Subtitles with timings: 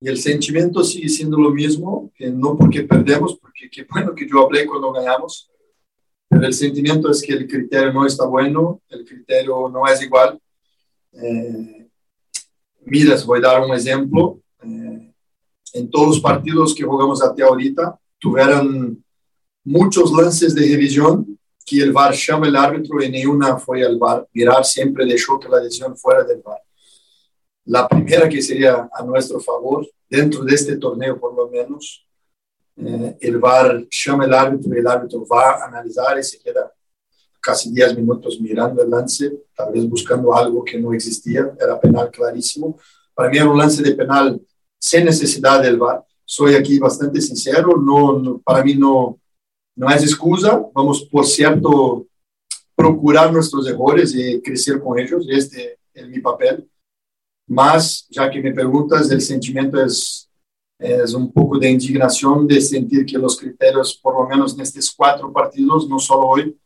[0.00, 4.28] Y el sentimiento sigue siendo lo mismo, que no porque perdemos, porque qué bueno que
[4.28, 5.50] yo hablé cuando ganamos,
[6.28, 10.40] pero el sentimiento es que el criterio no está bueno, el criterio no es igual.
[11.12, 11.88] Eh,
[13.26, 14.40] voy a dar un ejemplo.
[14.62, 15.12] Eh,
[15.74, 19.04] en todos los partidos que jugamos hasta ahorita, tuvieron
[19.64, 23.98] muchos lances de revisión que el VAR llama el árbitro y ni una fue al
[23.98, 24.26] VAR.
[24.32, 26.62] Mirar siempre dejó que la decisión fuera del VAR
[27.68, 32.06] la primera que sería a nuestro favor, dentro de este torneo por lo menos,
[32.76, 36.72] eh, el VAR llama el árbitro y el árbitro va a analizar y se queda
[37.40, 42.10] casi 10 minutos mirando el lance, tal vez buscando algo que no existía, era penal
[42.10, 42.78] clarísimo.
[43.14, 44.40] Para mí era un lance de penal
[44.78, 46.04] sin necesidad del VAR.
[46.24, 49.18] Soy aquí bastante sincero, no, para mí no,
[49.76, 52.06] no es excusa, vamos por cierto
[52.76, 56.68] procurar nuestros errores y crecer con ellos, este es mi papel
[57.48, 60.28] mas ya que me preguntas, el sentimiento es,
[60.78, 64.94] es un poco de indignación de sentir que los criterios, por lo menos en estos
[64.94, 66.56] cuatro partidos, no solo hoy,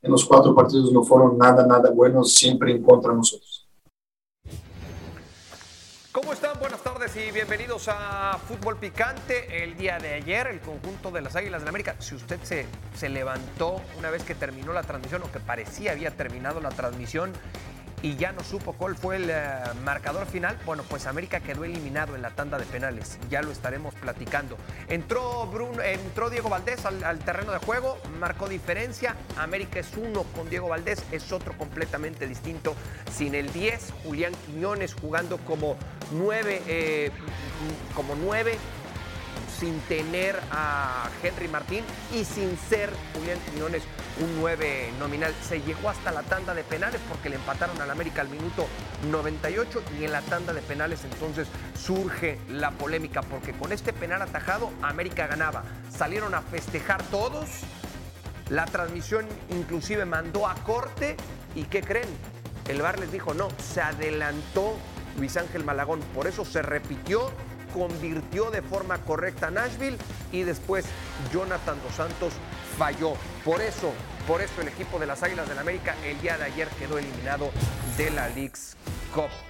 [0.00, 3.68] en los cuatro partidos no fueron nada, nada buenos, siempre en contra de nosotros.
[6.10, 6.58] ¿Cómo están?
[6.58, 9.64] Buenas tardes y bienvenidos a Fútbol Picante.
[9.64, 13.08] El día de ayer, el conjunto de las Águilas del América, si usted se, se
[13.08, 17.32] levantó una vez que terminó la transmisión o que parecía había terminado la transmisión
[18.02, 19.44] y ya no supo cuál fue el eh,
[19.84, 23.18] marcador final, bueno, pues América quedó eliminado en la tanda de penales.
[23.30, 24.58] Ya lo estaremos platicando.
[24.88, 29.16] Entró, Bruno, entró Diego Valdés al, terreno de juego, marcó diferencia.
[29.38, 32.74] América es uno con Diego Valdés, es otro completamente distinto.
[33.12, 35.76] Sin el 10, Julián Quiñones jugando como
[36.12, 37.10] 9, eh,
[37.94, 38.58] como 9
[39.62, 43.84] sin tener a Henry Martín y sin ser Julián Quiñones
[44.20, 45.32] un 9 nominal.
[45.40, 48.66] Se llegó hasta la tanda de penales porque le empataron al América al minuto
[49.08, 51.46] 98 y en la tanda de penales entonces
[51.80, 55.62] surge la polémica porque con este penal atajado América ganaba.
[55.96, 57.46] Salieron a festejar todos.
[58.48, 61.16] La transmisión inclusive mandó a corte
[61.54, 62.08] y ¿qué creen?
[62.66, 64.74] El VAR les dijo no, se adelantó
[65.18, 67.30] Luis Ángel Malagón, por eso se repitió
[67.72, 69.98] convirtió de forma correcta Nashville
[70.30, 70.84] y después
[71.32, 72.32] Jonathan Dos Santos
[72.78, 73.14] falló.
[73.44, 73.92] Por eso,
[74.26, 76.98] por eso el equipo de las Águilas del la América el día de ayer quedó
[76.98, 77.50] eliminado
[77.96, 78.76] de la Leagues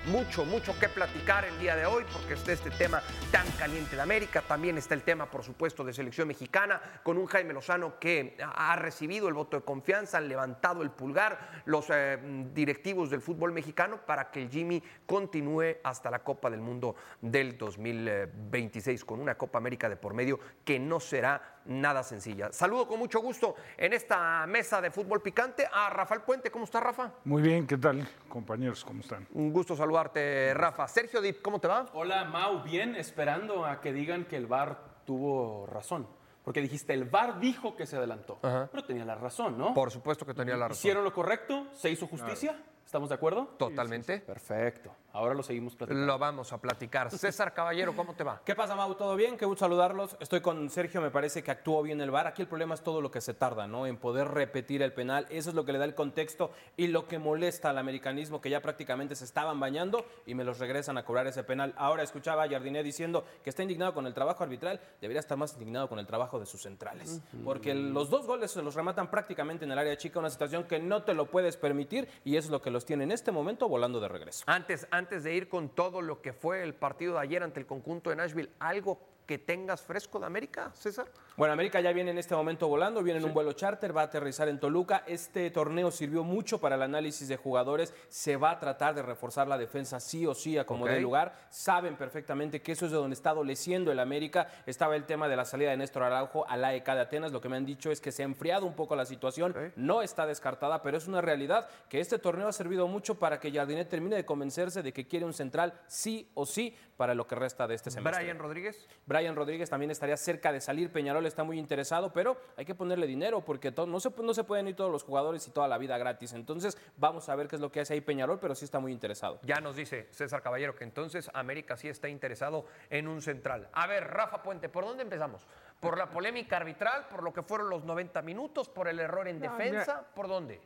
[0.06, 3.00] mucho, mucho que platicar el día de hoy porque está este tema
[3.30, 4.42] tan caliente de América.
[4.42, 8.74] También está el tema, por supuesto, de selección mexicana con un Jaime Lozano que ha
[8.74, 12.18] recibido el voto de confianza, han levantado el pulgar los eh,
[12.52, 17.56] directivos del fútbol mexicano para que el Jimmy continúe hasta la Copa del Mundo del
[17.56, 22.52] 2026 con una Copa América de por medio que no será nada sencilla.
[22.52, 26.50] Saludo con mucho gusto en esta mesa de fútbol picante a Rafael Puente.
[26.50, 27.12] ¿Cómo está, Rafa?
[27.24, 28.84] Muy bien, ¿qué tal, compañeros?
[28.84, 29.26] ¿Cómo están?
[29.32, 30.88] Un gusto saludarte, Rafa.
[30.88, 31.86] Sergio Dip, ¿cómo te va?
[31.94, 32.62] Hola, Mau.
[32.62, 36.06] Bien, esperando a que digan que el VAR tuvo razón.
[36.44, 38.38] Porque dijiste, el VAR dijo que se adelantó.
[38.40, 39.74] Pero tenía la razón, ¿no?
[39.74, 40.80] Por supuesto que tenía la razón.
[40.80, 41.68] ¿Hicieron lo correcto?
[41.72, 42.60] ¿Se hizo justicia?
[42.84, 43.46] ¿Estamos de acuerdo?
[43.58, 44.18] Totalmente.
[44.18, 44.92] Perfecto.
[45.12, 46.06] Ahora lo seguimos platicando.
[46.06, 47.10] Lo vamos a platicar.
[47.16, 48.40] César Caballero, ¿cómo te va?
[48.44, 48.94] ¿Qué pasa, Mau?
[48.94, 49.36] ¿Todo bien?
[49.36, 50.16] Qué gusto saludarlos.
[50.20, 52.26] Estoy con Sergio, me parece que actuó bien el VAR.
[52.26, 53.86] Aquí el problema es todo lo que se tarda, ¿no?
[53.86, 55.26] En poder repetir el penal.
[55.28, 58.48] Eso es lo que le da el contexto y lo que molesta al americanismo, que
[58.48, 61.74] ya prácticamente se estaban bañando y me los regresan a cobrar ese penal.
[61.76, 64.80] Ahora escuchaba a Jardiné diciendo que está indignado con el trabajo arbitral.
[65.00, 67.20] Debería estar más indignado con el trabajo de sus centrales.
[67.44, 70.78] Porque los dos goles se los rematan prácticamente en el área chica, una situación que
[70.78, 74.00] no te lo puedes permitir y es lo que los tiene en este momento volando
[74.00, 74.44] de regreso.
[74.46, 77.66] Antes, antes de ir con todo lo que fue el partido de ayer ante el
[77.66, 79.00] conjunto de Nashville, algo
[79.32, 81.06] que tengas fresco de América, César?
[81.38, 84.04] Bueno, América ya viene en este momento volando, viene en un vuelo charter, va a
[84.04, 85.04] aterrizar en Toluca.
[85.06, 87.94] Este torneo sirvió mucho para el análisis de jugadores.
[88.10, 91.34] Se va a tratar de reforzar la defensa sí o sí a como de lugar.
[91.48, 94.48] Saben perfectamente que eso es de donde está adoleciendo el América.
[94.66, 97.32] Estaba el tema de la salida de Néstor Araujo a la AEK de Atenas.
[97.32, 99.54] Lo que me han dicho es que se ha enfriado un poco la situación.
[99.76, 103.50] No está descartada, pero es una realidad que este torneo ha servido mucho para que
[103.50, 107.34] Jardinet termine de convencerse de que quiere un central sí o sí para lo que
[107.34, 108.22] resta de este semestre.
[108.22, 108.86] Brian Rodríguez.
[109.06, 110.90] Brian Brian Rodríguez también estaría cerca de salir.
[110.90, 114.42] Peñarol está muy interesado, pero hay que ponerle dinero porque to- no, se, no se
[114.42, 116.32] pueden ir todos los jugadores y toda la vida gratis.
[116.32, 118.90] Entonces, vamos a ver qué es lo que hace ahí Peñarol, pero sí está muy
[118.90, 119.38] interesado.
[119.44, 123.68] Ya nos dice César Caballero que entonces América sí está interesado en un central.
[123.74, 125.46] A ver, Rafa Puente, ¿por dónde empezamos?
[125.78, 127.06] ¿Por la polémica arbitral?
[127.08, 128.68] ¿Por lo que fueron los 90 minutos?
[128.68, 130.04] ¿Por el error en No, defensa?
[130.16, 130.60] ¿Por dónde?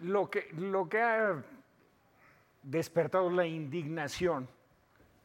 [0.00, 1.42] Lo que, lo que ha
[2.62, 4.48] despertado la indignación,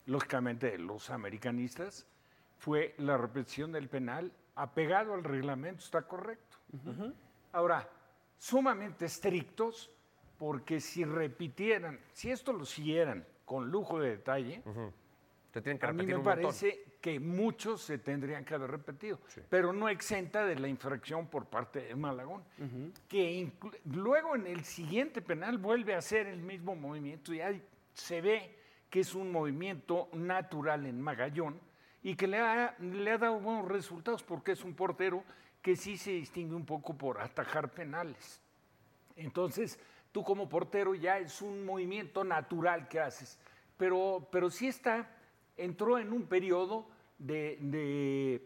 [0.06, 2.06] lógicamente, de los americanistas,
[2.63, 6.56] fue la repetición del penal apegado al reglamento, está correcto.
[7.51, 7.89] Ahora,
[8.38, 9.92] sumamente estrictos,
[10.38, 14.63] porque si repitieran, si esto lo siguieran con lujo de detalle,
[15.51, 16.24] Te tienen que a mí me montón.
[16.24, 19.19] parece que muchos se tendrían que haber repetido,
[19.50, 22.45] pero no exenta de la infracción por parte de Malagón,
[23.10, 23.51] que
[23.92, 27.62] luego en el siguiente penal vuelve a hacer el mismo movimiento y ahí
[27.94, 28.57] se ve
[28.89, 31.60] que es un movimiento natural en Magallón
[32.03, 35.23] y que le ha, le ha dado buenos resultados porque es un portero
[35.61, 38.41] que sí se distingue un poco por atajar penales.
[39.15, 39.79] Entonces,
[40.11, 43.39] tú como portero ya es un movimiento natural que haces.
[43.77, 45.09] Pero, pero sí está,
[45.55, 46.85] entró en un periodo
[47.17, 48.45] de, de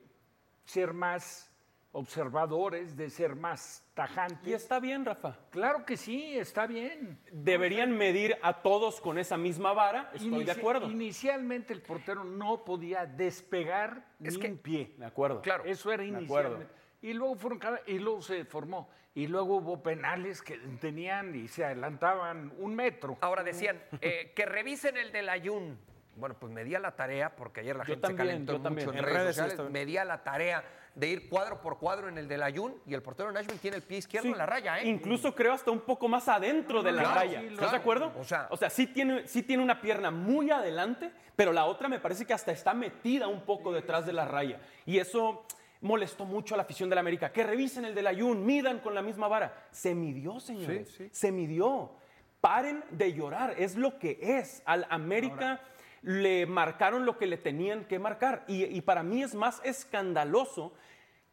[0.66, 1.50] ser más
[1.92, 4.48] observadores, de ser más tajantes.
[4.48, 5.36] Y está bien, Rafa.
[5.50, 7.20] Claro que sí, está bien.
[7.32, 10.12] Deberían medir a todos con esa misma vara.
[10.14, 10.90] Estoy de acuerdo.
[10.90, 14.94] Inicialmente el portero no podía despegar Es ni que- un pie.
[14.98, 15.42] De acuerdo.
[15.42, 15.66] Claro.
[15.66, 16.50] Eso era De acuerdo.
[16.52, 16.74] inicialmente.
[17.02, 18.90] Y luego fueron y luego se formó.
[19.16, 23.18] Y luego hubo penales que tenían y se adelantaban un metro.
[23.22, 25.80] Ahora decían eh, que revisen el del Ayun.
[26.16, 28.52] Bueno, pues me di a la tarea, porque ayer la Yo gente también, se calentó
[28.54, 28.90] mucho también.
[28.90, 29.72] en, redes, sociales.
[29.72, 30.64] Me di a la tarea
[30.98, 33.84] de ir cuadro por cuadro en el del Ayun y el portero Nashville tiene el
[33.84, 34.88] pie izquierdo Sí, en la raya, ¿eh?
[34.88, 37.40] Incluso creo hasta un poco más adentro de la Claro, raya.
[37.40, 37.72] sí, ¿Estás claro.
[37.72, 38.14] de acuerdo?
[38.20, 41.88] O sea- o sea sí, tiene, sí tiene una pierna muy adelante, pero la otra
[41.88, 44.60] me parece que hasta está metida un poco detrás de la raya.
[44.88, 45.46] Y eso
[45.82, 47.32] molestó mucho a la afición de la América.
[47.32, 49.68] Que revisen el del Ayun, midan con la misma vara.
[49.70, 50.98] Se midió, señores.
[51.12, 51.92] Se midió.
[52.42, 54.64] Paren de llorar, es lo que es.
[54.66, 55.60] Al América
[56.08, 58.46] le marcaron lo que le tenían que marcar.
[58.48, 60.74] Y, y para mí es más escandaloso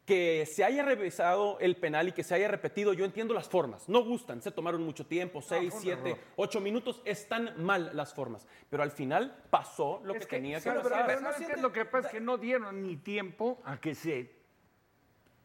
[0.05, 3.87] que se haya revisado el penal y que se haya repetido, yo entiendo las formas,
[3.87, 6.23] no gustan, se tomaron mucho tiempo, seis, fue un siete, error.
[6.35, 10.57] ocho minutos, están mal las formas, pero al final pasó lo que, Es que, tenía
[10.57, 11.07] que ¿sabes- pasar.
[11.07, 12.07] pero ¿sabes qué es lo que pasa?
[12.09, 14.29] Es que no dieron ni tiempo a que se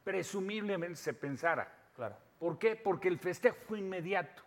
[0.04, 1.72] presumiblemente se pensara.
[1.94, 2.16] Claro.
[2.38, 2.74] ¿Por qué?
[2.76, 4.42] Porque el festejo fue inmediato.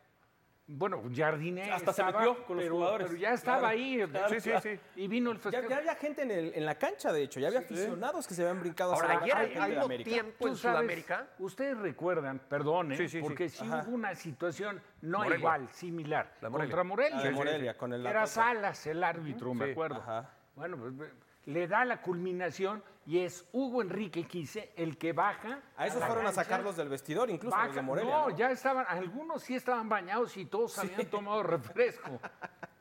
[0.66, 3.08] Bueno, Jardiné Hasta se metió con los pero, jugadores.
[3.08, 4.06] pero ya estaba Claro, ahí.
[4.10, 4.62] claro, Sí, sí, claro.
[4.62, 4.80] sí.
[4.96, 5.70] Y vino el Ya, festejo.
[5.70, 8.44] ya había gente en, el- en la cancha, de hecho, ya había aficionados que se
[8.44, 10.10] habían brincado Ahora, ayer de mismo América.
[10.10, 11.28] tiempo en sabes, Sudamérica.
[11.40, 13.08] Ustedes recuerdan, perdón, ¿eh?
[13.10, 13.84] Sí, porque sí Ajá.
[13.86, 15.38] hubo una situación no Morelia.
[15.38, 16.72] igual, similar, La Morelia.
[16.72, 17.18] contra Morelia.
[17.18, 18.26] La de Morelia, con el Era.
[18.26, 19.98] Salas el árbitro, me acuerdo.
[19.98, 20.30] Ajá.
[20.56, 21.12] Bueno, pues,
[21.46, 25.62] le da la culminación y es Hugo Enrique Quise el que baja.
[25.78, 28.12] A esos la fueron a sacarlos del vestidor, incluso los de baja- Morelia.
[28.14, 28.36] No, ¿no?
[28.38, 32.20] ya estaban, algunos sí estaban bañados y todos habían tomado refresco.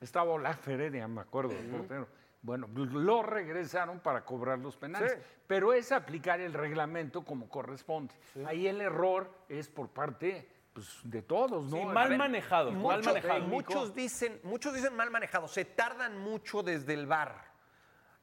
[0.01, 2.09] Estaba Olaf Feredia, me acuerdo, el portero.
[2.41, 5.13] Bueno, lo regresaron para cobrar los penales.
[5.13, 5.19] Sí.
[5.47, 8.15] Pero es aplicar el reglamento como corresponde.
[8.47, 11.77] Ahí el error es por parte pues, de todos, ¿no?
[11.77, 13.41] Sí, mal ver, manejado, mal Muchos, manejado.
[13.43, 17.45] muchos dicen, muchos dicen mal manejado, se tardan mucho desde el bar.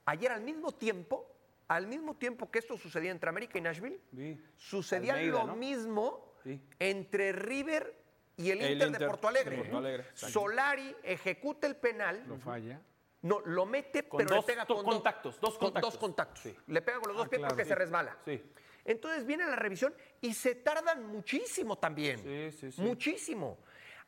[0.06, 1.25] Ayer al mismo tiempo,
[1.69, 4.38] al mismo tiempo que esto sucedía entre América y Nashville, Sí.
[4.57, 5.56] sucedía Almeida, lo ¿no?
[5.56, 6.62] mismo Sí.
[6.80, 7.95] entre River
[8.38, 9.56] y el, El Inter, de Porto Alegre.
[9.56, 10.33] de Porto Alegre, exacto.
[10.39, 12.24] Solari ejecuta el penal.
[12.27, 12.81] Lo falla.
[13.21, 15.94] No, lo mete, Con pero dos le pega con contactos, dos con contactos.
[15.94, 16.39] dos contactos.
[16.44, 16.56] Sí.
[16.68, 17.69] Le pega con los dos pies claro, porque sí.
[17.69, 18.17] se resbala.
[18.25, 18.41] Sí.
[18.86, 22.17] Entonces viene la revisión y se tardan muchísimo también.
[22.20, 22.82] Sí, sí, sí.
[22.82, 23.60] Muchísimo.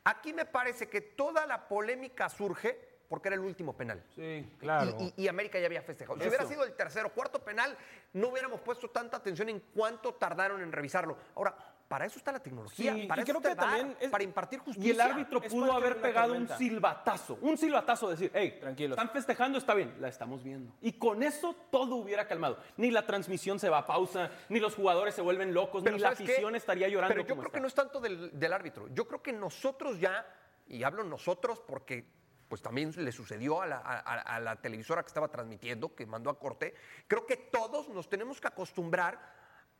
[0.05, 4.01] Aquí me parece que toda la polémica surge porque era el último penal.
[4.15, 4.49] Sí.
[4.57, 4.95] Claro.
[5.01, 6.17] Y, y- y América ya había festejado.
[6.21, 7.77] Si hubiera sido el tercero o cuarto penal,
[8.13, 11.17] no hubiéramos puesto tanta atención en cuánto tardaron en revisarlo.
[11.35, 11.53] Ahora,
[11.89, 13.97] para eso está la tecnología, Sí, para y eso creo está que el VAR, también
[13.99, 14.87] es- para impartir justicia.
[14.87, 18.97] Y el árbitro pudo haber pegado un silbatazo, un silbatazo, decir, hey, Tranquilos.
[18.97, 20.73] están festejando, está bien, la estamos viendo.
[20.79, 22.59] Y con eso todo hubiera calmado.
[22.77, 26.01] Ni la transmisión se va a pausa, ni los jugadores se vuelven locos, Pero ni
[26.01, 27.13] la afición estaría llorando.
[27.13, 27.57] Pero yo como creo está.
[27.57, 28.87] que no es tanto del, del árbitro.
[28.93, 30.25] Yo creo que nosotros ya,
[30.69, 32.05] y hablo nosotros porque
[32.51, 36.37] pues también le sucedió a la, a- la televisora que estaba transmitiendo, que mandó a
[36.37, 36.73] corte,
[37.07, 39.17] creo que todos nos tenemos que acostumbrar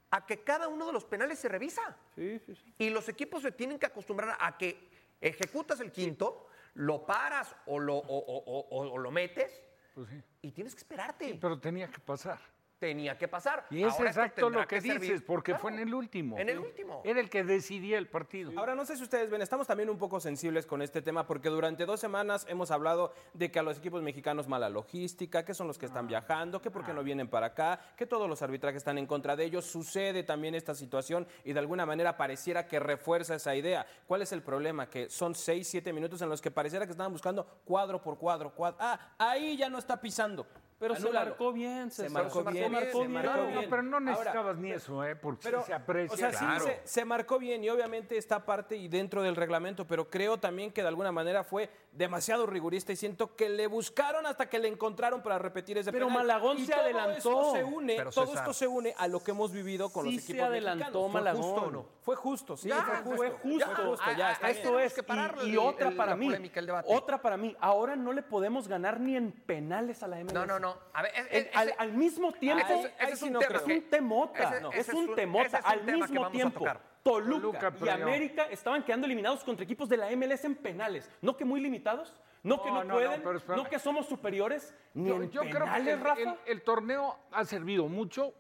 [0.10, 1.98] a que cada uno de los penales se revisa.
[2.16, 2.74] Sí, sí, sí.
[2.78, 4.88] Y los equipos se tienen que acostumbrar a que
[5.20, 9.62] ejecutas el quinto, lo paras o lo, o- o- o- o- o lo metes
[9.94, 10.08] Pues
[10.42, 11.38] y tienes que esperarte.
[11.42, 12.40] Pero tenía que pasar.
[12.82, 13.68] Tenía que pasar.
[13.70, 16.40] Y es Ahora exacto lo que, dices, porque Claro, fue en el último.
[16.40, 17.04] En el último.
[17.06, 18.52] Era el que decidía el partido.
[18.58, 21.50] Ahora, no sé si ustedes ven, estamos también un poco sensibles con este tema porque
[21.50, 25.68] durante dos semanas hemos hablado de que a los equipos mexicanos mala logística, que son
[25.68, 28.78] los que están viajando, que por qué no vienen para acá, que todos los arbitrajes
[28.78, 29.66] están en contra de ellos.
[29.66, 33.86] Sucede también esta situación y de alguna manera pareciera que refuerza esa idea.
[34.08, 34.90] ¿Cuál es el problema?
[34.90, 38.56] Que son seis, siete minutos en los que pareciera que estaban buscando cuadro por cuadro.
[38.56, 38.78] cuadro.
[38.80, 40.48] Ah, ahí ya no está pisando.
[40.82, 43.12] Pero se marcó bien, Se marcó Se bien, marcó se bien.
[43.14, 43.56] marcó No, bien.
[43.56, 45.16] no, pero no Ahora, necesitabas ni eso, ¿eh?
[45.16, 46.14] porque Pero, sí se aprecia.
[46.14, 46.66] O sea, sí, claro.
[46.66, 50.72] se, se marcó bien y obviamente está parte y dentro del reglamento, pero creo también
[50.72, 54.70] que de alguna manera fue demasiado rigurista y siento que le buscaron hasta que le
[54.70, 56.24] encontraron para repetir ese Pero penal.
[56.24, 57.14] Malagón Y se todo adelantó.
[57.16, 60.06] esto se une, Pero, todo César, esto se une a lo que hemos vivido con
[60.08, 61.14] Sí los se equipos adelantó mexicanos.
[61.14, 61.44] Malagón.
[61.44, 61.86] justo o no?
[62.02, 63.16] Fue justo, sí, Ya, fue justo.
[63.18, 63.66] fue justo.
[63.76, 64.62] Fue justo, A- ya a- está a bien.
[64.64, 64.94] esto es.
[64.96, 66.26] que parar y, otra el- para mí.
[66.26, 66.92] polémica, el debate.
[66.92, 67.56] Otra para mí.
[67.60, 70.34] Ahora no le podemos ganar ni en penales a la MLS.
[70.34, 70.71] No, no, no.
[70.94, 73.56] A ver, es- El- es- al, mismo tiempo, ese- ese es, es un un, tema
[73.58, 74.44] es que- un temota.
[74.44, 75.46] ese- no, ese es un temota.
[75.46, 76.66] ese es un al mismo tiempo.
[77.04, 77.90] Toluca, Toluca y.
[77.90, 81.10] América estaban quedando eliminados contra equipos de la MLS en penales.
[81.22, 83.24] No que muy limitados, no, que No, no, no, no, pueden,
[83.58, 86.22] no, que somos superiores, ni Yo, en yo creo que penales, el, Rafa.
[86.22, 88.34] el- el torneo ha servido mucho,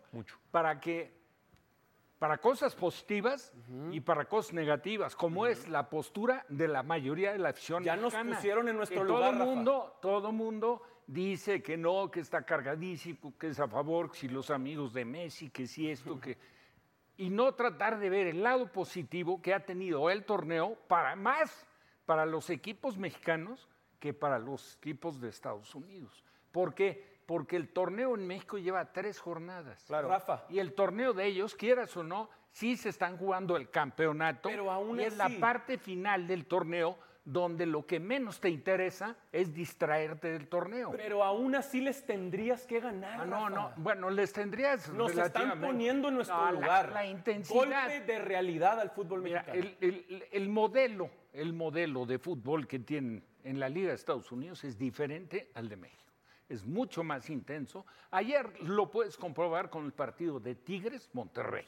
[0.51, 1.19] para que
[2.19, 3.51] para cosas positivas
[3.91, 7.95] y para cosas negativas, como es la postura de la mayoría de la afición Ya
[7.95, 9.45] nos pusieron en nuestro Que lugar, Todo Rafa.
[9.45, 14.27] mundo, todo mundo dice que no, que está cargadísimo, que es a favor, que si
[14.27, 16.37] los amigos de Messi, que si esto, que
[17.17, 21.67] y no tratar de ver el lado positivo que ha tenido el torneo para más
[22.05, 23.67] para los equipos mexicanos
[23.99, 26.23] que para los equipos de Estados Unidos.
[26.51, 27.21] ¿Por qué?
[27.27, 29.83] Porque el torneo en México lleva tres jornadas.
[29.85, 30.07] Claro.
[30.09, 30.43] Rafa.
[30.49, 34.49] Y el torneo de ellos, quieras o no, sí se están jugando el campeonato.
[34.49, 38.49] Pero aún y es la así- parte final del torneo donde lo que menos te
[38.49, 40.91] interesa es distraerte del torneo.
[40.97, 43.21] Pero aún así les tendrías que ganar.
[43.21, 46.91] Ah, no, no, bueno, les tendrías Nos están poniendo en nuestro No, la- lugar.
[46.91, 47.55] La, intensidad.
[47.55, 49.75] Golpe de realidad al fútbol Mira, mexicano.
[49.81, 54.31] el, el- el modelo, el modelo de fútbol que tienen en la Liga de Estados
[54.31, 56.10] Unidos es diferente al de México.
[56.51, 57.85] Es mucho más intenso.
[58.11, 61.65] Ayer lo puedes comprobar con el partido de Tigres Monterrey.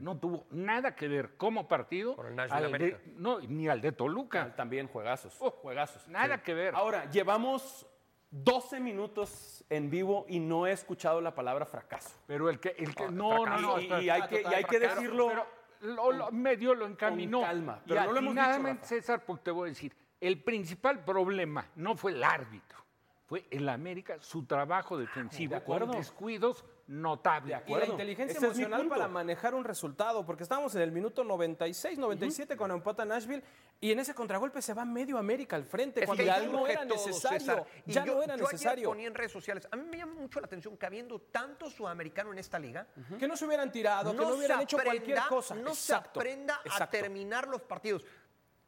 [0.00, 3.92] No tuvo nada que ver como partido Con el al de- no, ni al de
[3.92, 4.54] Toluca.
[4.54, 5.36] También juegazos.
[5.40, 6.06] Oh, juegazos.
[6.08, 6.74] nada que ver.
[6.74, 7.86] Ahora, llevamos
[8.30, 12.10] 12 minutos en vivo y no he escuchado la palabra fracaso.
[12.26, 14.78] Pero el que, el que no, no, no, y, y hay que, y hay que
[14.78, 15.00] fracaso.
[15.00, 15.28] decirlo.
[15.28, 15.46] Pero
[15.80, 17.38] lo, lo- medio lo encaminó.
[17.38, 18.78] con calma, Y pero no lo hemos dicho.
[18.86, 22.78] César, porque te voy a decir, el principal problema no fue el árbitro,
[23.26, 25.88] fue el América, su trabajo defensivo, de acuerdo.
[25.88, 27.48] con descuidos notables.
[27.48, 27.92] De Y la acuerdo.
[27.94, 32.70] inteligencia Ese emocional para manejar un resultado, porque estábamos en el minuto 96, 97 con
[32.70, 33.42] empata Nashville,
[33.80, 36.86] y en ese contragolpe se va medio América al frente, Es cuando ya no era
[36.86, 37.40] todo, necesario.
[37.40, 37.66] César.
[37.84, 38.88] Y Ya yo- no era yo ayer necesario.
[38.90, 39.66] ponía en redes sociales.
[39.72, 42.86] A mí me llama mucho la atención que habiendo tanto sudamericano en esta liga,
[43.18, 45.56] Que no se hubieran tirado, que no se hubieran hecho cualquier cosa.
[45.56, 48.04] No Exacto, se aprenda a terminar los partidos.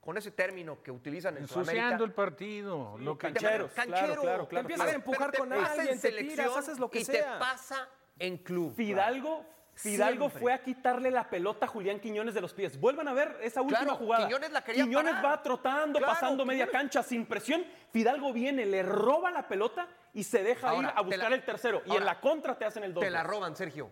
[0.00, 2.04] Con ese término que utilizan en Ensuciando Sudamérica.
[2.04, 2.96] el partido.
[2.98, 3.72] lo que cancheros.
[3.72, 3.98] Canchero.
[4.06, 4.60] Claro, claro, Te claro.
[4.62, 7.34] empiezas a empujar con alguien, te tiras, haces lo que y sea.
[7.34, 7.88] te pasa
[8.18, 8.74] en club.
[8.74, 10.40] Fidalgo, Fidalgo Siempre.
[10.40, 12.80] fue a quitarle la pelota a Julián Quiñones de los pies.
[12.80, 14.26] Vuelvan a ver esa última Claro, jugada.
[14.26, 15.24] Quiñones la quería Quiñones parar.
[15.38, 17.64] va trotando, Claro, pasando media cancha sin presión.
[17.92, 21.36] Fidalgo viene, le roba la pelota y se deja Ahora, ir a te buscar la-
[21.36, 21.82] el tercero.
[21.86, 23.88] y en la contra te hacen el 2 Te la roban, Sergio.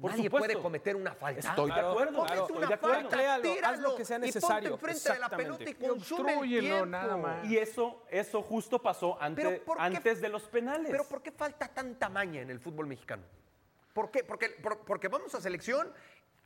[0.00, 0.48] Por Nadie supuesto.
[0.48, 1.40] puede cometer una falta.
[1.50, 2.16] Estoy de acuerdo.
[2.18, 2.94] Comete claro, una de acuerdo.
[3.10, 4.70] falta, Créalo, haz lo que sea y ponte necesario.
[4.74, 6.86] enfrente de la pelota y tiempo.
[6.86, 7.44] nada más.
[7.46, 10.90] Y eso, eso justo pasó ante- Pero ¿por qué- antes de los penales.
[10.90, 13.22] Pero ¿por qué falta tanta maña en el fútbol mexicano?
[13.92, 14.24] ¿Por qué?
[14.24, 15.92] Porque, por- porque vamos a selección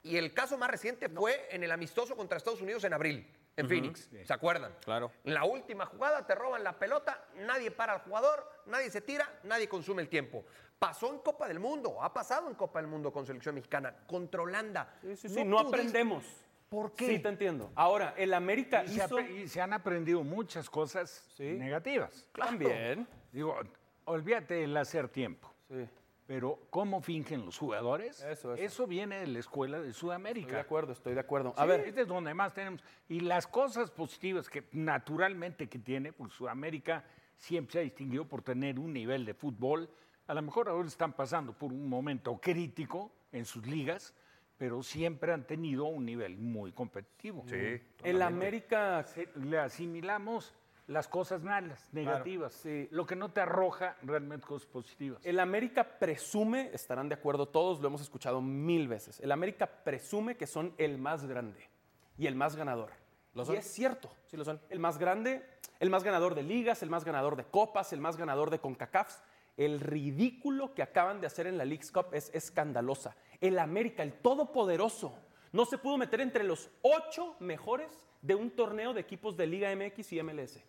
[0.02, 3.68] y el caso más reciente fue en el amistoso contra Estados Unidos en abril, en
[3.68, 4.08] Phoenix.
[4.24, 4.74] ¿Se acuerdan?
[4.84, 5.10] Claro.
[5.24, 9.28] En la última jugada te roban la pelota, nadie para al jugador, nadie se tira,
[9.44, 10.44] nadie consume el tiempo.
[10.78, 14.42] Pasó en Copa del Mundo, ha pasado en Copa del Mundo con selección mexicana, contra
[14.42, 14.94] Holanda.
[15.00, 16.24] Sí, sí, sí, no, pudiste- aprendemos.
[16.68, 17.06] ¿Por qué?
[17.06, 17.70] Sí, te entiendo.
[17.76, 19.20] Ahora, el América Y se, hizo...
[19.20, 21.44] y se han aprendido muchas cosas Sí.
[21.54, 22.26] negativas.
[22.34, 23.06] También.
[23.32, 23.56] Digo,
[24.04, 25.50] olvídate del hacer tiempo.
[25.68, 25.88] Sí.
[26.26, 28.86] Pero cómo fingen los jugadores, Eso, eso.
[28.86, 30.46] viene de la escuela de Sudamérica.
[30.46, 31.54] Estoy de acuerdo, estoy de acuerdo.
[31.56, 32.82] A Sí, ver, este es donde más tenemos.
[33.08, 37.04] Y las cosas positivas que naturalmente que tiene, pues Sudamérica
[37.36, 39.88] siempre se ha distinguido por tener un nivel de fútbol.
[40.26, 44.12] A lo mejor ahora están pasando por un momento crítico en sus ligas,
[44.58, 47.44] pero siempre han tenido un nivel muy competitivo.
[47.46, 47.80] Sí.
[48.02, 49.04] el América...
[49.36, 50.54] Le asimilamos
[50.86, 52.88] las cosas malas, negativas, sí.
[52.92, 55.20] lo que no te arroja realmente cosas positivas.
[55.24, 60.36] El América presume, estarán de acuerdo todos, lo hemos escuchado mil veces, el América presume
[60.36, 61.68] que son el más grande
[62.16, 62.90] y el más ganador.
[63.34, 63.56] ¿Lo y son?
[63.56, 64.10] es cierto.
[64.26, 64.60] Sí lo son.
[64.70, 65.44] El más grande,
[65.78, 69.22] el más ganador de ligas, el más ganador de copas, el más ganador de CONCACAFs.
[69.58, 73.14] El ridículo que acaban de hacer en la League's Cup es escandalosa.
[73.40, 75.18] El América, el todopoderoso,
[75.52, 79.74] no se pudo meter entre los ocho mejores de un torneo de equipos de Liga
[79.74, 80.62] MX y MLS.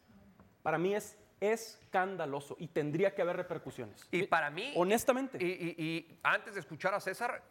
[0.67, 4.05] Para mí es escandaloso y tendría que haber repercusiones.
[4.11, 4.73] Y para mí.
[4.75, 5.37] Honestamente.
[5.41, 7.41] Y, y- y antes de escuchar a César,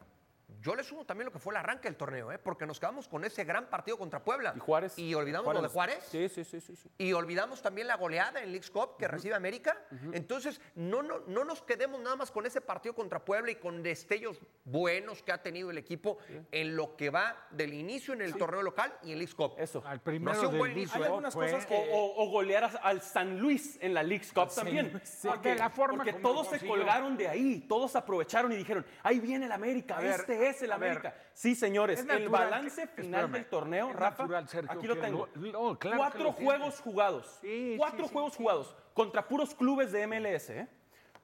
[0.66, 2.38] yo le sumo también lo que fue el arranque del torneo, ¿eh?
[2.38, 4.52] porque nos quedamos con ese gran partido contra Puebla.
[4.56, 4.98] ¿Y Juárez?
[4.98, 6.04] Y olvidamos lo de Juárez.
[6.10, 6.74] Sí, sí, sí, sí.
[6.74, 6.90] sí.
[6.98, 9.76] Y olvidamos también la goleada en League's Cup que recibe América.
[10.12, 13.80] Entonces, no, no, no nos quedemos nada más con ese partido contra Puebla y con
[13.82, 16.18] destellos buenos que ha tenido el equipo
[16.50, 19.54] en lo que va del inicio en el torneo local y en League's Cup.
[19.58, 19.82] Eso.
[19.86, 21.06] Al No ha primero sido un del buen League inicio, Hay ¿eh?
[21.06, 24.52] algunas fue- cosas que, o, o golear a- al San Luis en la League's Cup
[24.54, 25.00] también.
[25.22, 26.74] Porque, De la forma porque todos se consiguió.
[26.76, 30.62] colgaron de ahí, todos aprovecharon y dijeron, ahí viene el América, A ver, este es
[30.62, 30.90] el ver.
[30.90, 31.14] América.
[31.32, 34.86] sí, señores, Es el natural balance que- final espérame, del torneo, Rafa, natural, Sergio, aquí
[34.86, 35.28] lo tengo.
[35.34, 38.38] lo- no, claro que Cuatro lo juegos jugados, Sí, cuatro sí, juegos sí.
[38.38, 40.68] jugados contra puros clubes de MLS, ¿eh?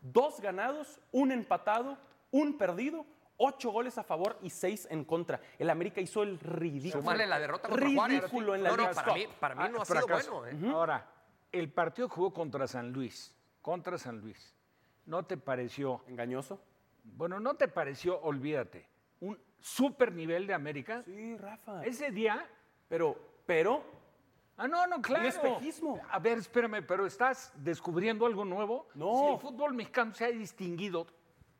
[0.01, 1.97] Dos ganados, un empatado,
[2.31, 5.41] un perdido, ocho goles a favor y seis en contra.
[5.59, 7.03] El América hizo el ridículo.
[7.03, 8.21] Súmale la derrota contra Juárez.
[8.23, 10.07] Ridículo en la No, no, para mí, para mí no Ah, ha sido
[10.41, 10.47] bueno.
[10.47, 10.71] ¿eh?
[10.73, 11.07] Ahora,
[11.53, 13.35] el partido jugó contra San Luis.
[13.61, 14.55] Contra San Luis.
[15.07, 16.03] ¿No te pareció?
[16.09, 16.61] ¿Engañoso?
[17.05, 18.87] Bueno, ¿no te pareció, olvídate,
[19.23, 21.03] un super nivel de América?
[21.05, 21.85] Sí, Rafa.
[21.85, 22.47] Ese día.
[22.89, 23.83] Pero, pero,
[24.59, 25.27] Ah, no, no, claro.
[25.27, 25.99] espejismo.
[26.11, 28.87] A ver, espérame, pero ¿estás descubriendo algo nuevo?
[28.95, 29.19] No.
[29.19, 31.07] Si el fútbol mexicano se ha distinguido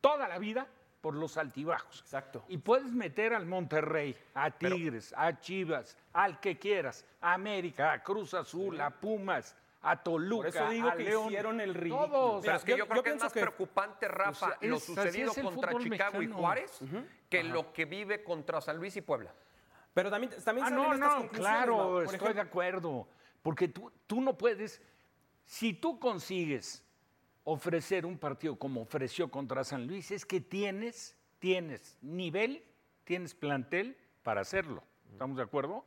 [0.01, 0.67] toda la vida
[1.01, 2.01] por los altibajos.
[2.01, 2.45] Exacto.
[2.49, 8.03] Y puedes meter al Monterrey, a Tigres, a Chivas, al que quieras, a América, a
[8.03, 11.27] Cruz Azul, a Pumas, a Toluca, Por eso digo a que León.
[11.27, 12.09] hicieron el ridículo.
[12.09, 12.45] Todos.
[12.45, 14.59] Pero es que yo- yo, creo yo que es más que- preocupante, Rafa, O sea,
[14.69, 16.27] lo es- sucedido contra Chicago y.
[16.29, 16.81] Juárez
[17.29, 19.35] que lo que vive contra San Luis y Puebla.
[19.95, 23.09] Pero también, también Ah, salen no, estas no, conclusiones, claro, estoy ejemplo, de acuerdo.
[23.43, 24.81] Porque tú, tú no puedes,
[25.45, 26.83] si tú consigues
[27.45, 32.65] ofrecer un partido como ofreció contra San Luis, es que tienes, tienes nivel,
[33.05, 34.83] tienes plantel para hacerlo.
[35.11, 35.85] ¿Estamos de acuerdo?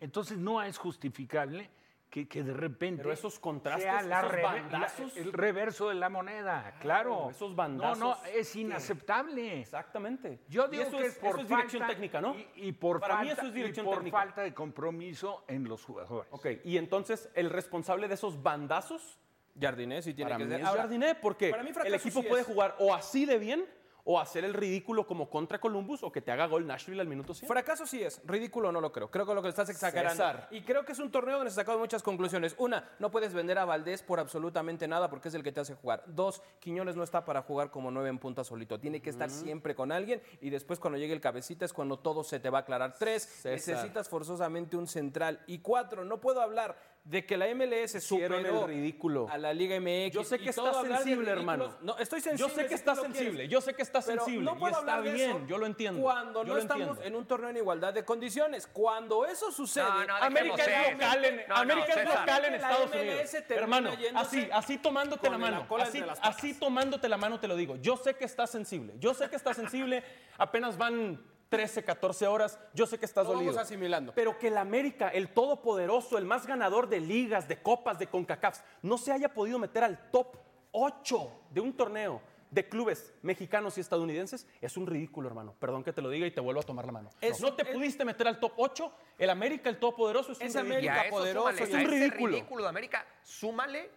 [0.00, 1.70] Entonces no es justificable
[2.10, 5.16] que, que de repente Pero esos contrastes, sea la esos bandazos.
[5.16, 7.28] la- el reverso de la moneda, claro.
[7.30, 9.60] esos No, bandazos no, es que- inaceptable.
[9.60, 10.40] Exactamente.
[10.48, 12.34] Yo digo eso que es por eso es dirección falta técnica, ¿no?
[12.34, 14.18] Y, y por Para falta, mí eso es dirección y por técnica.
[14.18, 16.32] falta de compromiso en los jugadores.
[16.32, 19.18] Ok, y entonces el responsable de esos bandazos
[19.58, 20.60] Jardiné sí tiene para que ser.
[20.60, 22.46] es Jardiné, porque para mí el equipo sí puede es.
[22.46, 23.64] jugar o así de bien
[24.06, 27.34] o hacer el ridículo como contra Columbus o que te haga gol Nashville al minuto
[27.34, 27.48] 100.
[27.48, 29.10] Fracaso sí es, ridículo no lo creo.
[29.10, 30.12] Creo que lo que estás exagerando.
[30.12, 30.48] César.
[30.52, 32.54] Y creo que es un torneo donde se sacado muchas conclusiones.
[32.58, 35.74] Una, no puedes vender a Valdés por absolutamente nada porque es el que te hace
[35.74, 36.04] jugar.
[36.06, 38.78] Dos, Quiñones no está para jugar como nueve en punta solito.
[38.78, 42.22] Tiene que estar siempre con alguien y después cuando llegue el cabecita es cuando todo
[42.22, 42.94] se te va a aclarar.
[42.96, 43.74] Tres, César.
[43.74, 45.42] necesitas forzosamente un central.
[45.48, 46.76] Y cuatro, no puedo hablar
[47.08, 49.28] de que la MLS Hicieron superó el ridículo.
[49.30, 50.12] a la Liga MX.
[50.12, 51.76] Yo sé que de sensible, hermano.
[51.80, 52.48] No, estoy sensible.
[52.50, 53.50] Yo sé que si lo sensible, quieres.
[53.50, 55.58] yo sé que estás Pero sensible, no y puedo está hablar de bien, eso yo
[55.58, 57.04] lo entiendo, Cuando yo no estamos entiendo.
[57.06, 58.66] en un torneo en igualdad de condiciones.
[58.66, 62.54] Cuando eso sucede, No, no, América es local en, No, no, América es local en
[62.54, 63.34] Estados Unidos.
[63.50, 67.54] Hermano, así, así tomándote la con la mano, así, así tomándote la mano te lo
[67.54, 67.76] digo.
[67.76, 70.02] Yo sé que estás sensible, yo sé que estás sensible,
[70.38, 73.60] apenas van 13, 14 horas, yo sé que estás Lo vamos dolido.
[73.62, 74.12] asimilando.
[74.14, 78.60] Pero que el América, el todopoderoso, el más ganador de ligas, de copas, de CONCACAF,
[78.82, 80.36] no se haya podido meter al top
[80.72, 85.54] 8 de un torneo de clubes mexicanos y estadounidenses, es un ridículo, hermano.
[85.58, 87.10] Perdón que te lo diga y te vuelvo a tomar la mano.
[87.20, 90.46] Es- no te es- pudiste meter al top 8, el América, el todopoderoso, es un
[90.46, 90.54] Es.
[90.54, 92.32] Y América poderoso, súmale, es un ridículo.
[92.36, 93.90] ridículo de América, súmale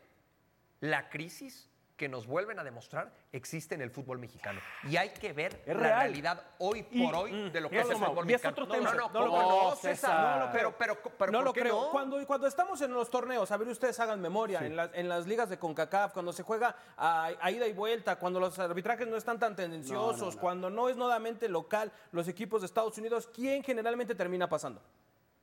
[0.82, 1.69] la crisis
[2.00, 4.62] que nos vuelven a demostrar existe en el fútbol mexicano.
[4.90, 6.00] Y hay que ver Es la real.
[6.00, 8.52] realidad hoy Y- por hoy de lo que es el fútbol mexicano.
[8.54, 8.94] otro No, tema.
[8.94, 9.50] no, no, No lo ¿cómo creo.
[9.64, 10.38] no, No, César?
[10.40, 11.82] No lo creo, pero, pero no ¿por lo qué creo.
[11.82, 11.92] no?
[11.92, 15.28] Cuando, cuando estamos en los torneos, a ver, ustedes hagan memoria, en, las, en las
[15.28, 19.18] ligas de CONCACAF, cuando se juega a, a ida y vuelta, cuando los arbitrajes no
[19.18, 24.16] están tan tendenciosos, cuando no es nuevamente local los equipos de Estados Unidos, ¿quién generalmente
[24.16, 24.82] termina pasando?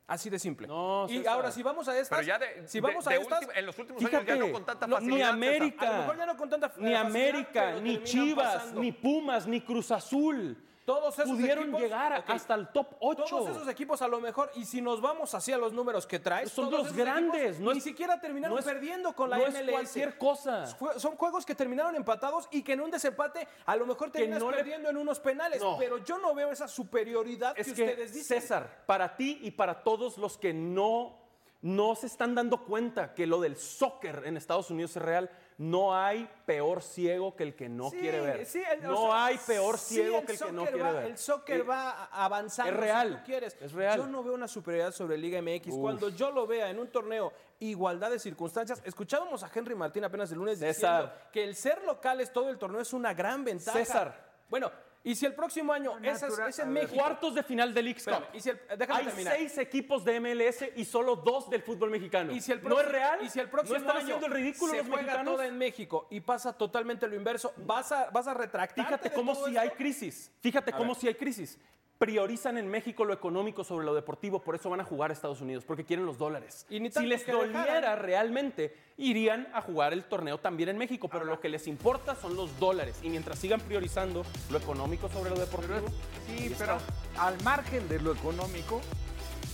[0.08, 0.68] Así de simple.
[0.68, 1.32] No, y César.
[1.34, 2.16] ahora, si vamos a estas.
[2.16, 3.48] Pero ya de- si vamos de- a estas.
[3.56, 5.30] en los últimos años ya Fíjate, no con tanta no, ni facilidad.
[5.30, 8.80] América, A lo mejor ya no con tanta ni facilidad, América, ni Chivas, pasando.
[8.80, 10.56] ni Pumas, ni Cruz Azul.
[10.86, 13.24] Todos esos pudieron equipos, llegar hasta el top 8.
[13.28, 16.50] Todos esos equipos a lo mejor, y si nos vamos hacia los números que traes,
[16.52, 19.46] Son los grandes, equipos no ni es- siquiera terminaron no es- perdiendo con la no
[19.46, 20.64] es cualquier cosa.
[20.98, 24.50] Son juegos que terminaron empatados y que en un desempate a lo mejor terminas no
[24.50, 28.12] le- perdiendo en unos penales, pero yo no veo esa superioridad es que que, ustedes
[28.14, 28.40] dicen.
[28.40, 31.25] César, para ti y para todos los que no
[31.62, 35.30] no se están dando cuenta que lo del soccer en Estados Unidos es real.
[35.58, 38.44] No hay peor ciego que el que no Sí, quiere ver.
[38.46, 41.04] sí, el- o no sea, hay peor ciego que el que no quiere ver.
[41.06, 42.72] El soccer Eh, va avanzando.
[42.72, 43.56] es real, Si tú quieres.
[43.60, 43.98] es real.
[44.00, 45.74] Yo no veo una superioridad sobre Liga MX.
[45.74, 48.82] Cuando yo lo vea en un torneo, igualdad de circunstancias.
[48.84, 51.04] Escuchábamos a Henry Martín apenas el lunes César.
[51.04, 53.78] diciendo que el ser locales todo el torneo es una gran ventaja.
[53.78, 54.26] César.
[54.50, 54.70] Bueno,
[55.06, 56.70] y si el próximo año es, es en a.
[56.70, 56.94] México.
[56.96, 58.24] Cuartos de final del League Cup.
[58.34, 59.34] Y si el- déjame Hay terminar.
[59.36, 62.32] seis equipos de MLS y solo dos del fútbol mexicano.
[62.32, 63.18] Y si el ¿No próximo- es real?
[63.22, 65.34] Y si el próximo ¿No están haciendo el ridículo se los juega mexicanos?
[65.34, 69.34] toda en México y pasa totalmente lo inverso, vas a, vas a retractarte Fíjate cómo
[69.36, 69.60] si esto?
[69.60, 70.32] hay crisis.
[70.40, 70.96] Fíjate cómo ver.
[71.00, 71.56] si hay crisis.
[71.98, 75.40] Priorizan en México lo económico sobre lo deportivo, por eso van a jugar a Estados
[75.40, 76.66] Unidos, porque quieren los dólares.
[76.68, 77.98] Y si les doliera dejaran.
[78.00, 82.36] realmente, irían a jugar el torneo también en México, pero lo que les importa son
[82.36, 82.98] los dólares.
[83.02, 85.86] Y mientras sigan priorizando lo económico sobre lo deportivo,
[86.26, 87.26] Sí, pero está.
[87.26, 88.80] al margen de lo económico,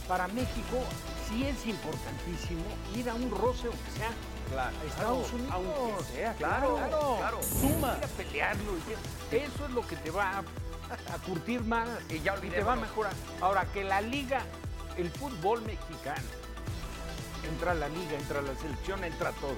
[0.09, 0.79] para México
[1.29, 2.65] sí es importantísimo
[2.97, 4.11] ir a un roce, aunque sea
[4.65, 5.51] a Estados Unidos.
[5.53, 7.15] aunque sea, Claro, Claro.
[7.19, 7.39] claro.
[7.43, 7.97] Suma.
[7.99, 8.73] Ir a pelearlo.
[9.31, 10.43] Eso es lo que te va a,
[10.93, 13.13] a curtir más Y ya te va a mejorar.
[13.41, 14.43] Ahora, que la liga,
[14.97, 16.23] el fútbol mexicano,
[17.49, 19.57] entra la liga, entra la selección, entra todo.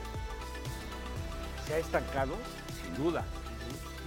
[1.67, 2.37] Se ha estancado,
[2.83, 3.25] sin duda.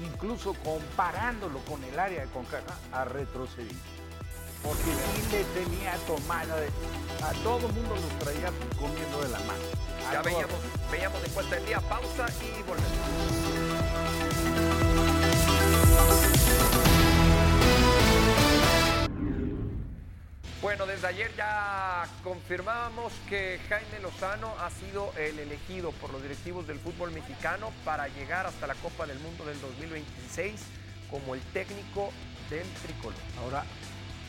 [0.04, 3.76] Incluso comparándolo con el área de CONCACAF, ha retrocedido.
[4.64, 6.68] Porque sí le tenía tomada de...
[7.24, 9.64] A todo mundo los traía comiendo de la mano.
[10.10, 10.56] A Ya veíamos,
[10.92, 12.98] veíamos encuesta del día, pausa y volvemos.
[20.68, 26.68] Bueno, desde ayer ya confirmábamos que Jaime Lozano ha sido el elegido por los directivos
[26.68, 30.62] del fútbol mexicano para llegar hasta la Copa del Mundo del 2026
[31.10, 32.12] como el técnico
[32.50, 33.18] del tricolor.
[33.40, 33.64] Ahora,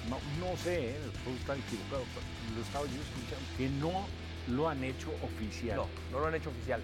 [0.08, 1.00] no, no sé, ¿eh?
[1.24, 4.06] puedo estar equivocado, pero lo estaba yo escuchando, que no
[4.54, 5.74] lo han hecho oficial.
[5.78, 6.80] No, no lo han hecho oficial.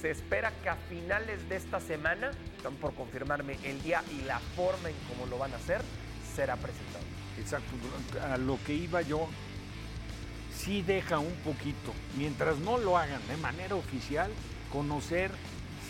[0.00, 4.38] Se espera que a finales de esta semana, están por confirmarme el día y la
[4.56, 5.82] forma en cómo lo van a hacer,
[6.34, 7.11] será presentado.
[7.42, 7.74] Exacto,
[8.32, 9.28] a lo que iba yo,
[10.56, 14.30] sí deja un poquito, mientras no lo hagan de manera oficial,
[14.72, 15.30] conocer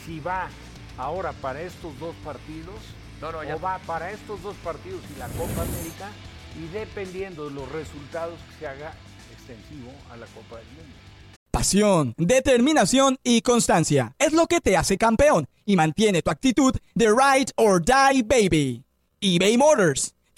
[0.05, 0.49] si va
[0.97, 2.75] ahora para estos dos partidos
[3.21, 3.57] No, no, ya.
[3.57, 6.11] o va para estos dos partidos y la Copa América
[6.59, 8.95] y dependiendo de los resultados que se haga
[9.33, 10.97] extensivo a la Copa del Mundo.
[11.51, 17.07] Pasión, determinación y constancia es lo que te hace campeón y mantiene tu actitud de
[17.09, 18.85] ride or die baby.
[19.21, 20.15] eBay Motors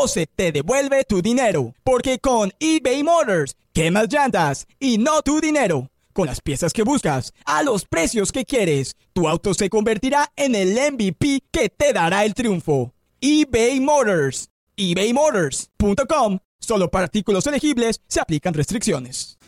[0.00, 1.74] o se te devuelve tu dinero.
[1.84, 5.90] Porque con eBay Motors, quemas llantas y no tu dinero.
[6.14, 10.54] Con las piezas que buscas, a los precios que quieres, tu auto se convertirá en
[10.54, 12.94] el MVP que te dará el triunfo.
[13.20, 14.48] eBay Motors.
[14.74, 16.38] ebaymotors.com.
[16.58, 19.38] Solo para artículos elegibles se aplican restricciones.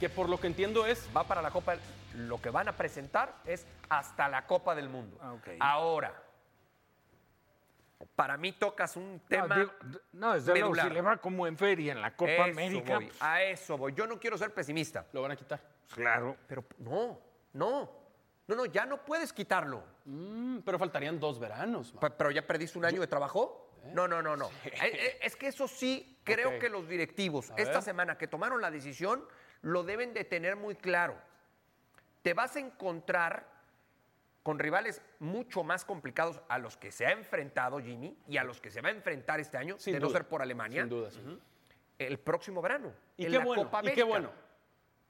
[0.00, 1.76] Que por lo que entiendo es Va para la Copa.
[2.14, 5.16] Lo que van a presentar es hasta la Copa del Mundo.
[5.22, 5.34] Ah.
[5.60, 6.23] Ahora,
[8.14, 9.48] para mí tocas un tema.
[9.48, 9.72] no, digo,
[10.12, 10.88] no, desde luego, medular.
[10.88, 13.78] si le va como en feria en la Copa Eso América, voy, pues, a eso
[13.78, 13.92] voy.
[13.94, 15.60] Yo no quiero ser pesimista, lo van a quitar.
[15.88, 16.36] claro.
[16.46, 17.20] pero no,
[17.52, 17.90] no,
[18.46, 19.82] no, no, ya no puedes quitarlo.
[20.04, 21.94] Mm, pero faltarían dos veranos.
[22.18, 23.70] Pero ya perdiste un año de trabajo.
[23.92, 24.48] No, no, no, no.
[24.64, 27.82] Eh, eh, Es que eso sí, creo que los directivos esta ver.
[27.82, 29.26] semana que tomaron la decisión
[29.62, 31.16] lo deben de tener muy claro.
[32.22, 33.46] Te vas a encontrar
[34.44, 38.60] con rivales mucho más complicados a los que se ha enfrentado Jimmy y a los
[38.60, 41.10] que se va a enfrentar este año, Sin de no ser por Alemania, Sin duda.
[41.10, 41.18] sí.
[41.98, 42.92] el próximo verano.
[43.16, 44.30] Y en qué la bueno, Copa y qué bueno.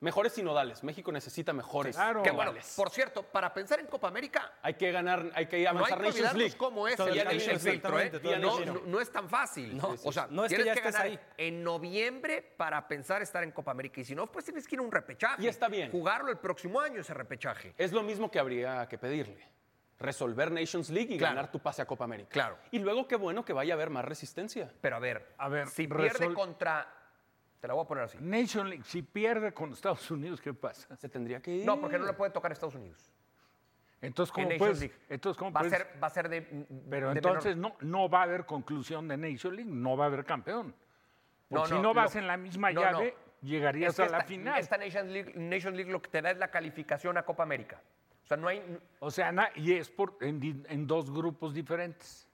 [0.04, 0.84] Mejores sinodales.
[0.84, 2.22] México necesita mejores claro.
[2.22, 2.52] Qué bueno.
[2.76, 5.98] Por cierto, para pensar en Copa América, Hay que ganar, hay que no hay avanzar
[5.98, 6.56] que Nations League.
[6.58, 8.38] cómo es el el League, ¿eh?
[8.38, 9.74] No, no- no es tan fácil.
[9.78, 11.18] No, o sea, no es que tienes ya que, ganar ahí.
[11.38, 14.02] en noviembre para pensar estar en Copa América.
[14.02, 15.42] Y si no, pues tienes que ir a un repechaje.
[15.42, 15.90] Y está bien.
[15.90, 17.72] Jugarlo el próximo año ese repechaje.
[17.78, 19.48] Es lo mismo que habría que pedirle.
[19.98, 21.36] Resolver Nations League y Claro.
[21.36, 22.28] ganar tu pase a Copa América.
[22.30, 22.58] Claro.
[22.72, 24.70] Y luego qué bueno que vaya a haber más resistencia.
[24.82, 26.86] Pero a ver, A ver, si pierde contra.
[27.64, 28.18] Te la voy a poner así.
[28.20, 30.94] Nation League, si pierde con Estados Unidos, ¿qué pasa?
[30.96, 31.64] Se tendría que ir.
[31.64, 33.10] No, porque no le puede tocar a Estados Unidos.
[34.02, 34.80] Entonces, En ¿cómo Nations puedes?
[34.80, 34.94] League.
[35.08, 36.42] Entonces, ¿cómo va, a ser, va a ser de.
[36.90, 40.04] Pero de entonces menor- no, no va a haber conclusión de Nation League, no va
[40.04, 40.74] a haber campeón.
[41.48, 44.02] No, Porque si no, no vas lo- en la misma no, llave, llegarías Es que
[44.02, 44.60] a la esta- final.
[44.60, 47.80] Esta Nations League, Nations League lo que te da es la calificación a Copa América.
[48.24, 48.62] O sea, no hay.
[48.98, 52.28] O sea, na- y es por, en, en dos grupos diferentes.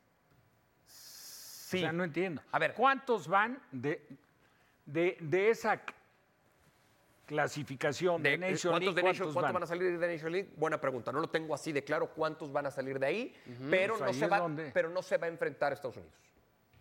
[0.86, 1.76] Sí.
[1.76, 2.42] O sea, no entiendo.
[2.50, 2.74] A ver.
[2.74, 4.04] ¿Cuántos van de,
[4.86, 5.80] de, de esa
[7.26, 8.94] clasificación de, de- Nation ¿Cuántos, League?
[8.96, 9.52] de Nation- ¿Cuántos cuántos van?
[9.54, 10.50] van a salir de Nation League?
[10.56, 11.12] Buena pregunta.
[11.12, 13.34] No lo tengo así de claro cuántos van a salir de ahí,
[13.70, 15.96] pero, Pues no ahí se va, donde- pero no se va a enfrentar a Estados
[15.96, 16.14] Unidos.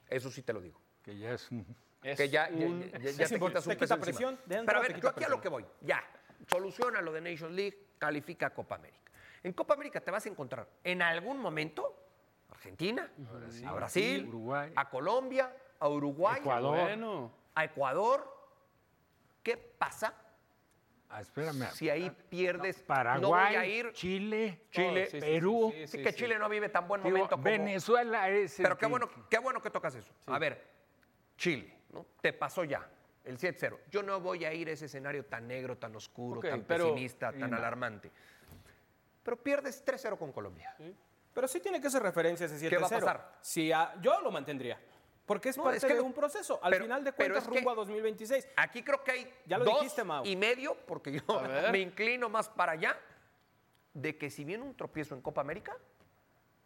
[0.08, 0.80] Eso sí te lo digo.
[1.04, 1.66] Que ya es un-
[2.02, 5.10] que ya, ya- un- ya- te quitas un peso quita presión, Pero a ver, yo
[5.10, 5.66] aquí a lo que voy.
[5.82, 6.04] Ya,
[6.50, 9.12] soluciona lo de Nations League, califica a Copa América.
[9.44, 11.96] En Copa América te vas a encontrar en algún momento
[12.50, 13.10] Argentina,
[13.68, 14.72] a Brasil, Uruguay.
[14.76, 16.78] a Colombia, a Uruguay, Ecuador.
[16.82, 17.32] Bueno.
[17.56, 18.36] A Ecuador.
[19.44, 20.14] ¿Qué pasa
[21.10, 21.66] Ah, espérame.
[21.74, 22.82] si ahí pierdes?
[22.84, 23.92] Paraguay, no voy a ir.
[23.94, 25.72] Chile, Chile, sí, sí, Perú.
[25.74, 27.44] sí, Sí, que Chile no vive tan buen Digo, momento como.
[27.44, 30.14] Venezuela es Pero qué que- bueno, qué bueno que tocas eso.
[30.28, 30.64] A ver,
[31.38, 32.06] Chile, ¿no?
[32.22, 32.88] Te pasó ya.
[33.24, 33.80] El 7-0.
[33.92, 37.32] Yo no voy a ir a ese escenario tan negro, tan oscuro, tan pero- pesimista,
[37.34, 38.12] tan alarmante.
[39.24, 40.76] Pero pierdes 3-0 con Colombia.
[41.34, 42.70] Pero sí tiene que ser referencia ese 7-0.
[42.70, 43.38] ¿Qué va a pasar?
[43.42, 44.80] Si a- yo lo mantendría.
[45.30, 46.60] Porque es No, parte es que de un proceso.
[46.64, 48.48] Al pero- final de pero cuentas, rumbo a 2026.
[48.56, 50.26] Aquí creo que hay Ya lo dos dijiste, Mau.
[50.26, 51.22] y medio, porque yo
[51.72, 53.00] me inclino más para allá,
[53.94, 55.78] de que si viene un tropiezo en Copa América,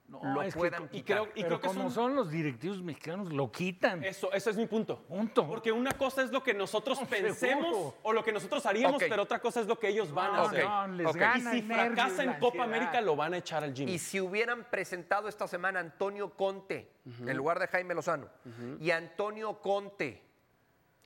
[0.07, 0.95] No, lo es que puedan quitar.
[0.99, 4.03] y creo- y pero creo que como son- son los directivos mexicanos, lo quitan.
[4.03, 4.99] Eso, ese es mi punto.
[5.07, 5.47] Punto.
[5.47, 7.95] Porque una cosa es lo que nosotros No, pensemos seguro.
[8.03, 10.65] o lo que nosotros haríamos, pero otra cosa es lo que ellos van a hacer.
[10.65, 11.15] no, les Ok.
[11.15, 12.63] Y gana si y fracasa en Copa ansiedad.
[12.65, 13.93] América, lo van a echar al Jimmy.
[13.93, 18.27] Y si hubieran presentado esta semana a Antonio Conte en lugar de Jaime Lozano,
[18.79, 20.21] y Antonio Conte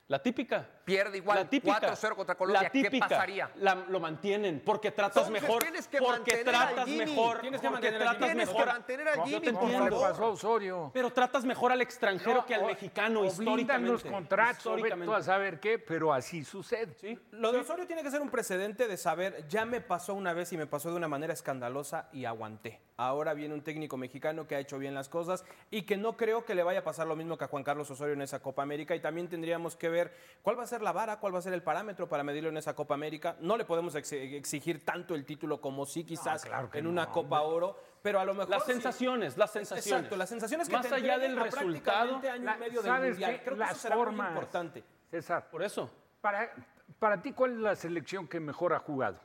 [0.10, 0.66] La típica.
[0.86, 1.82] pierde igual La típica.
[1.82, 3.10] 4-0 contra Colombia, La ¿qué típica.
[3.10, 3.52] pasaría?
[3.58, 5.62] La- lo mantienen porque tratas Entonces mejor.
[5.62, 7.06] tienes que porque tratas Jimmy.
[7.14, 7.42] mejor.
[7.42, 8.18] Tienes que porque mantener tratas.
[8.30, 8.68] Tienes que mejor.
[8.68, 10.00] mantener al Yo Jimmy, te entiendo.
[10.00, 10.92] pasó a Osorio.
[10.94, 13.92] Pero tratas mejor al extranjero que al o- mexicano o históricamente.
[13.92, 15.14] los contratos, históricamente.
[15.14, 16.96] a saber qué, pero así sucede.
[17.02, 17.20] Sí.
[17.32, 20.54] Lo de Osorio tiene que ser un precedente de saber, ya me pasó una vez
[20.54, 22.80] y me pasó de una manera escandalosa y aguanté.
[22.96, 26.46] Ahora viene un técnico mexicano que ha hecho bien las cosas y que no creo
[26.46, 28.64] que le vaya a pasar lo mismo que a Juan Carlos Osorio en esa Copa
[28.64, 29.97] América y también tendríamos que ver
[30.42, 32.58] cuál va a ser la vara, cuál va a ser el parámetro para medirlo en
[32.58, 33.36] esa Copa América.
[33.40, 36.90] No le podemos ex- exigir tanto el título como sí quizás claro que en no,
[36.92, 38.50] una Copa Oro, pero a lo mejor...
[38.50, 39.88] Las sí- sensaciones, las sensaciones.
[39.88, 42.18] Exacto, las sensaciones que Más allá del a resultado.
[42.18, 43.32] año y La- medio del ¿sabes Mundial.
[43.38, 43.44] qué?
[43.44, 44.84] Creo que eso será muy formas, importante.
[45.10, 45.90] César, Por eso.
[46.22, 46.52] para,
[47.00, 49.20] para ti, ¿cuál es la selección que mejor ha jugado?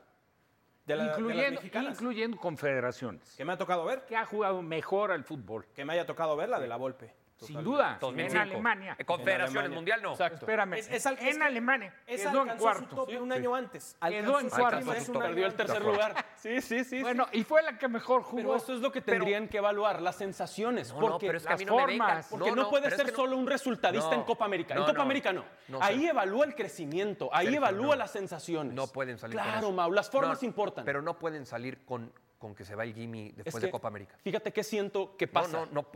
[0.85, 3.35] De, la- de las incluyendo, incluyendo confederaciones.
[3.37, 5.65] que me ha tocado ver, que ha jugado mejor al fútbol?
[5.73, 7.13] que me haya tocado ver la de la Volpe.
[7.37, 8.31] Sin duda, 2005.
[8.43, 8.95] en Alemania.
[8.97, 9.75] En Confederaciones Alemania.
[9.75, 10.11] Mundial no.
[10.11, 10.35] Exacto.
[10.39, 12.89] Espérame, Es- es al- en es que- Alemania Esa quedó en cuarto.
[12.89, 13.37] su tope un Sí.
[13.37, 13.97] año antes.
[14.07, 15.19] Quedó en cuarto.
[15.19, 16.25] Perdió el tercer lugar.
[16.35, 17.01] Sí, sí, sí.
[17.01, 18.37] Bueno, y fue la que mejor jugó.
[18.37, 20.93] Pero eso es lo que Pero- tendrían que evaluar, las sensaciones.
[20.93, 23.13] No, no, porque pero es que las no formas, Porque no, no, puede es ser
[23.13, 24.73] solo un resultadista No, en Copa América.
[24.75, 25.43] no, en Copa no, América no.
[25.67, 28.73] no, ahí evalúa el crecimiento, ahí evalúa las sensaciones.
[28.73, 29.71] No pueden salir con Claro.
[29.71, 30.85] Mau, las formas importan.
[30.85, 32.11] Pero no pueden salir con,
[32.43, 34.17] con que se va el Jimmy Es después que, de Copa América.
[34.21, 35.65] Fíjate qué siento que No, pasa.
[35.71, 35.87] no, no.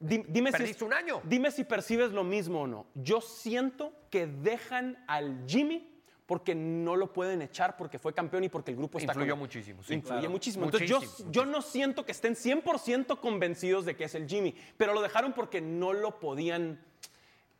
[0.00, 1.20] Di- dime Perdiste si, un año.
[1.22, 2.86] Dime si percibes lo mismo o no.
[2.96, 5.88] Yo siento que dejan al Jimmy
[6.26, 9.38] porque no lo pueden echar porque fue campeón y porque el grupo está Influyó con-
[9.38, 9.94] muchísimo, sí.
[9.94, 10.30] Influye Claro.
[10.32, 10.64] muchísimo.
[10.64, 14.52] Entonces yo, Muchísimo, yo no siento que estén 100% convencidos de que es el Jimmy,
[14.76, 16.80] pero lo dejaron porque no lo podían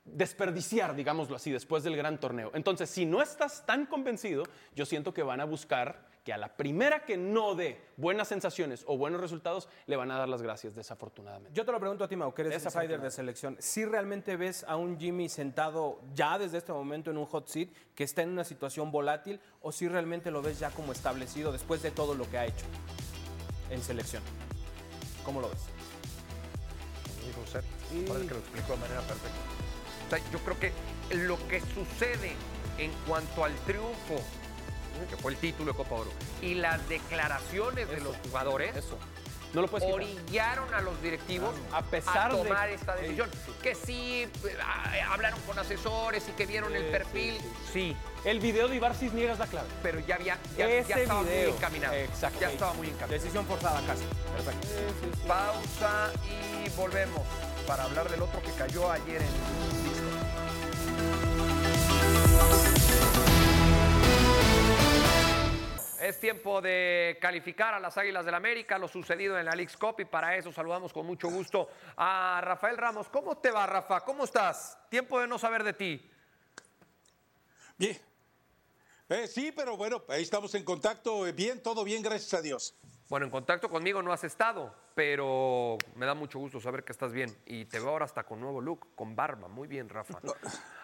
[0.05, 2.51] desperdiciar, digámoslo así, después del gran torneo.
[2.55, 4.43] Entonces, si no estás tan convencido,
[4.75, 8.83] yo siento que van a buscar que a la primera que no dé buenas sensaciones
[8.87, 11.51] o buenos resultados, le van a dar las gracias, desafortunadamente.
[11.53, 13.57] Yo te lo pregunto a ti, Mau, que eres insider de selección.
[13.61, 17.69] ¿Si realmente ves a un Jimmy sentado ya desde este momento en un hot seat,
[17.95, 21.83] que está en una situación volátil, o si realmente lo ves ya como establecido después
[21.83, 22.65] de todo lo que ha hecho
[23.69, 24.23] en selección?
[25.25, 25.61] ¿Cómo lo ves?
[27.27, 27.65] Dijo Ser.
[28.09, 29.39] Parece que lo explicó de manera perfecta.
[30.07, 30.73] O sea, yo creo que
[31.17, 32.33] lo que sucede
[32.79, 34.17] en cuanto al triunfo,
[35.09, 36.11] que fue el título de Copa Oro,
[36.43, 38.99] y las declaraciones de los jugadores, Eso.
[39.53, 40.01] No lo puedes quitar.
[40.03, 43.31] orillaron a los directivos A pesar a de- tomar esta decisión.
[43.47, 43.53] sí.
[43.63, 47.39] Que sí, eh, hablaron con asesores y que vieron el perfil,
[47.73, 49.69] sí, El video de Ibar Cisniegas da clave.
[49.81, 51.49] pero ya, había, ya, estaba video.
[51.51, 51.95] muy encaminado.
[51.95, 52.41] Exacto.
[52.41, 53.13] Ya estaba muy encaminado.
[53.13, 54.03] Decisión forzada casi.
[54.35, 54.67] Perfecto.
[55.29, 56.11] Pausa
[56.65, 57.23] y volvemos
[57.67, 59.29] para hablar del otro que cayó ayer en
[62.75, 62.84] Listo.
[66.05, 70.01] Es tiempo de calificar a las Águilas del América, lo sucedido en la League's Cup
[70.01, 73.09] y para eso saludamos con mucho gusto a Rafael Ramos.
[73.09, 74.03] ¿Cómo te va, Rafa?
[74.03, 74.77] ¿Cómo estás?
[74.91, 76.11] Tiempo de no saber de ti.
[77.79, 77.99] Bien.
[79.09, 81.23] Eh, sí, pero bueno, ahí estamos en contacto.
[81.33, 82.75] Bien, todo bien, gracias a Dios.
[83.09, 87.15] Bueno, en contacto conmigo no has estado, pero me da mucho gusto saber que estás
[87.15, 87.35] bien.
[87.47, 89.49] Y te veo ahora hasta con nuevo look, con barba.
[89.49, 90.21] Muy bien, Rafa.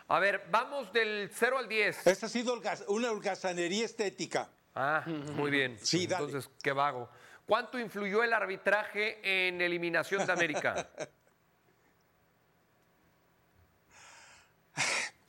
[0.08, 2.06] A ver, vamos del 0 al 10.
[2.06, 4.48] Esta ha sido una holgazanería estética.
[4.74, 5.78] Ah, muy bien.
[5.80, 6.26] Sí, dale.
[6.26, 7.08] Entonces, qué vago.
[7.46, 10.88] ¿Cuánto influyó el arbitraje en eliminación de América?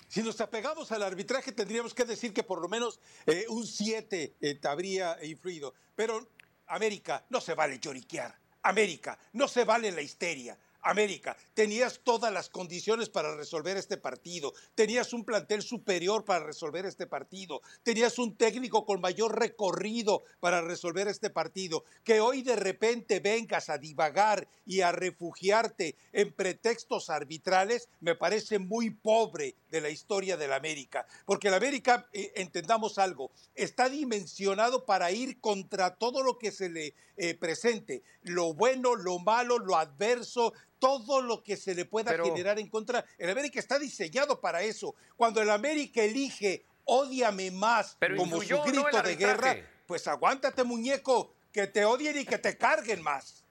[0.07, 4.35] Si nos apegamos al arbitraje, tendríamos que decir que por lo menos eh, un 7
[4.41, 5.73] eh, habría influido.
[5.95, 6.27] Pero
[6.67, 8.37] América, no se vale lloriquear.
[8.63, 10.57] América, no se vale la histeria.
[10.81, 16.85] América, tenías todas las condiciones para resolver este partido, tenías un plantel superior para resolver
[16.85, 21.83] este partido, tenías un técnico con mayor recorrido para resolver este partido.
[22.03, 28.59] Que hoy de repente vengas a divagar y a refugiarte en pretextos arbitrales me parece
[28.59, 31.05] muy pobre de la historia del América.
[31.25, 36.69] Porque el América, eh, entendamos algo, está dimensionado para ir contra todo lo que se
[36.69, 42.09] le eh, presente, lo bueno, lo malo, lo adverso, todo lo que se le pueda
[42.11, 43.05] Pero- generar en contra.
[43.19, 44.95] El América está diseñado para eso.
[45.15, 50.07] Cuando el América elige ódiame más Pero como su influyó, ¿no, grito de guerra, pues
[50.07, 53.45] aguántate muñeco, que te odien y que te carguen más.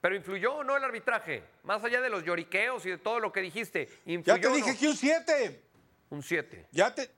[0.00, 1.44] ¿Pero influyó o no el arbitraje?
[1.62, 3.88] Más allá de los lloriqueos y de todo lo que dijiste.
[4.04, 4.78] Ya ¿Influyó te dije no?
[4.78, 5.62] que un 7.
[6.10, 6.66] Un 7.
[6.72, 7.10] Ya te,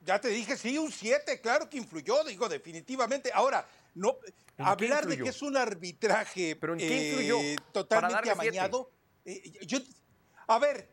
[0.00, 3.30] ya te dije, sí, un 7, claro que influyó, digo, definitivamente.
[3.32, 4.16] Ahora, no
[4.58, 8.90] hablar de que es un arbitraje ¿Pero en qué eh, totalmente amañado.
[9.24, 9.78] eh, yo,
[10.46, 10.88] a ver,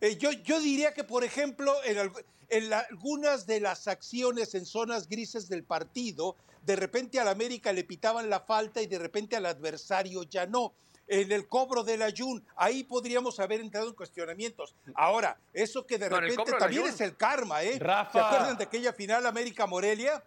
[0.00, 4.54] eh, yo, yo diría que, por ejemplo, en, algu- en la- algunas de las acciones
[4.54, 8.98] en zonas grises del partido, de repente al América le pitaban la falta y de
[8.98, 10.74] repente al adversario ya no.
[11.08, 14.74] En el cobro del ayun, ahí podríamos haber entrado en cuestionamientos.
[14.94, 17.78] Ahora, eso que de No, repente también es el karma, ¿eh?
[17.78, 18.12] Rafa.
[18.12, 20.22] ¿Se acuerdan de aquella final América-Morelia?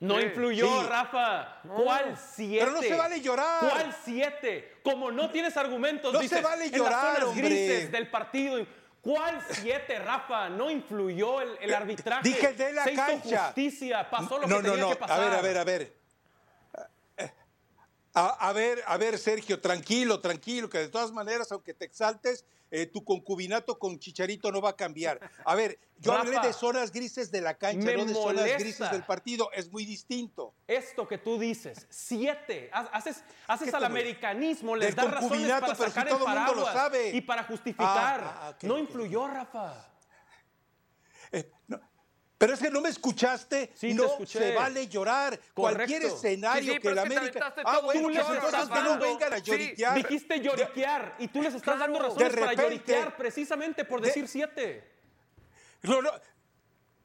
[0.00, 0.24] No Sí.
[0.26, 0.86] influyó, Sí.
[0.88, 1.60] Rafa.
[1.66, 2.64] ¿Cuál siete?
[2.64, 3.60] Pero no se vale llorar.
[3.60, 4.74] ¿Cuál siete?
[4.82, 7.48] Como no tienes argumentos, No se vale en llorar, las zonas hombre.
[7.48, 8.66] grises del partido.
[9.00, 10.48] ¿Cuál siete, Rafa?
[10.50, 12.22] No influyó el, el arbitraje.
[12.28, 13.44] Dije de la Se hizo cancha.
[13.46, 14.88] justicia, pasó lo no, que no, tenía no.
[14.90, 15.20] que pasar.
[15.20, 15.92] A ver, a ver, a ver.
[18.18, 22.46] A, a ver, a ver, Sergio, tranquilo, tranquilo, que de todas maneras, aunque te exaltes,
[22.70, 25.20] eh, tu concubinato con Chicharito no va a cambiar.
[25.44, 28.58] A ver, yo Rafa, hablé de zonas grises de la cancha, no de zonas molesta.
[28.58, 29.50] grises del partido.
[29.52, 30.54] Es muy distinto.
[30.66, 32.70] Esto que tú dices, siete.
[32.72, 36.26] Ha- Haces, haces ¿Qué al americanismo, les das razones para pero si sacar el todo
[36.26, 37.10] el mundo lo paraguas sabe.
[37.10, 38.20] y para justificar.
[38.24, 39.92] Ah, ah, no influyó, Rafa.
[41.32, 41.80] Eh, no,
[42.38, 43.70] Pero es que no me escuchaste.
[43.74, 45.38] Sí, no se vale llorar.
[45.54, 47.54] Cualquier escenario Sí, sí, que la América.
[47.64, 49.94] Ah, bueno, un pues choro, entonces que no vengan a lloriquear.
[49.94, 54.84] Dijiste lloriquear y tú les estás dando razones para lloriquear precisamente por de- decir siete.
[55.82, 56.10] No, no,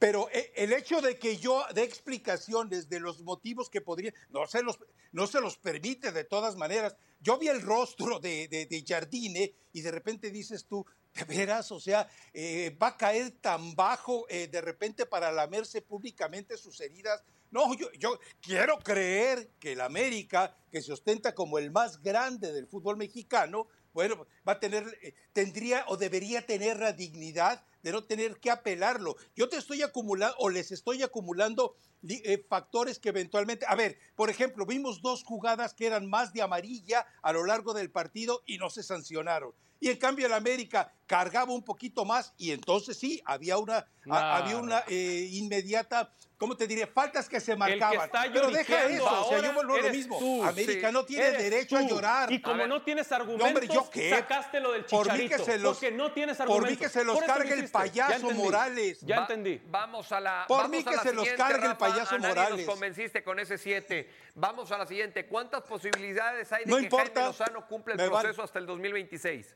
[0.02, 4.48] Pero eh, el hecho de que yo dé explicaciones de los motivos que podría, no
[4.48, 4.80] se los,
[5.12, 6.96] no se los permite de todas maneras.
[7.20, 10.84] Yo vi el rostro de, de, Jardine y de repente dices tú,
[11.14, 15.84] de veras, o sea, eh, va a caer tan bajo eh, de repente para lamerse
[15.84, 17.24] públicamente sus heridas.
[17.52, 22.52] No, yo, yo quiero creer que el América, que se ostenta como el más grande
[22.52, 27.92] del fútbol mexicano, bueno, va a tener, eh, tendría o debería tener la dignidad de
[27.92, 29.16] no tener que apelarlo.
[29.36, 31.76] Yo te estoy acumulando o les estoy acumulando
[32.08, 36.42] eh, factores que eventualmente, a ver, por ejemplo, vimos dos jugadas que eran más de
[36.42, 39.54] amarilla a lo largo del partido y no se sancionaron.
[39.80, 44.38] Y en cambio el América cargaba un poquito más y entonces sí, había una, a-
[44.38, 46.88] había una eh, inmediata, ¿cómo te diré?
[46.88, 48.06] Faltas que se marcaban.
[48.08, 50.18] está Pero deja eso, o sea, yo vuelvo a lo mismo.
[50.18, 50.94] tú, América sí.
[50.94, 52.32] no tiene Eres derecho a llorar.
[52.32, 52.68] Y como ver.
[52.68, 54.10] no tienes No, argumentos, hombre, ¿yo qué?
[54.10, 55.38] sacaste lo del Por mí chicharito.
[55.38, 56.72] que se los- porque no tienes por argumentos.
[56.72, 57.66] mí que se los Por cargue el.
[57.68, 58.32] Ya payaso.
[58.32, 59.00] Morales.
[59.02, 59.62] Ya Va- entendí.
[59.68, 60.46] Vamos a la.
[60.48, 62.66] Por vamos mí a que la se los cargue el payaso A nadie Morales.
[62.66, 64.10] Nos convenciste con ese 7.
[64.34, 65.28] Vamos a la siguiente.
[65.28, 67.12] ¿Cuántas posibilidades hay de No que importa.
[67.14, 69.56] Jaime Lozano cumpla el Me van- proceso hasta el 2026?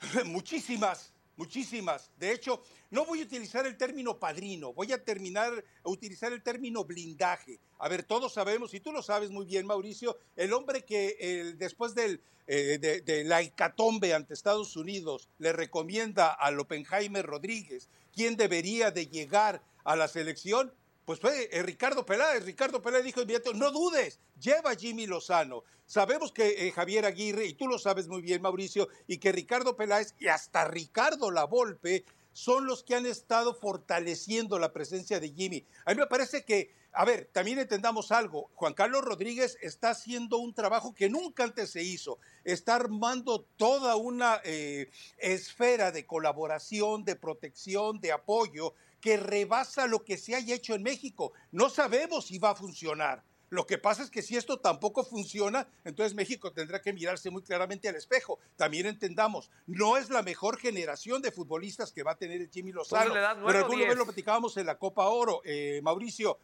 [0.26, 2.10] Muchísimas, muchísimas.
[2.16, 6.42] De hecho, no voy a utilizar el término padrino, voy a terminar a utilizar el
[6.42, 7.58] término blindaje.
[7.78, 11.94] A ver, todos sabemos, y tú lo sabes muy bien, Mauricio, el hombre que después
[11.94, 18.36] del, eh, de, de la hecatombe ante Estados Unidos le recomienda al Oppenheimer Rodríguez quién
[18.36, 20.72] debería de llegar a la selección,
[21.04, 22.44] pues fue eh, Ricardo Peláez.
[22.44, 25.64] Ricardo Peláez dijo inmediato, no dudes, lleva a Jimmy Lozano.
[25.86, 29.76] Sabemos que eh, Javier Aguirre, y tú lo sabes muy bien, Mauricio, y que Ricardo
[29.76, 32.04] Peláez y hasta Ricardo Lavolpe
[32.40, 35.66] son los que han estado fortaleciendo la presencia de Jimmy.
[35.84, 40.38] A mí me parece que, a ver, también entendamos algo, Juan Carlos Rodríguez está haciendo
[40.38, 47.04] un trabajo que nunca antes se hizo, está armando toda una eh, esfera de colaboración,
[47.04, 48.72] de protección, de apoyo,
[49.02, 51.32] que rebasa lo que se haya hecho en México.
[51.52, 53.22] No sabemos si va a funcionar.
[53.50, 57.42] Lo que pasa es que si esto tampoco funciona, entonces México tendrá que mirarse muy
[57.42, 58.38] claramente al espejo.
[58.56, 62.70] También entendamos, no es la mejor generación de futbolistas que va a tener el Jimmy
[62.72, 63.12] Lozano.
[63.46, 66.38] Pero alguna vez lo platicábamos en la Copa Oro, eh, Mauricio.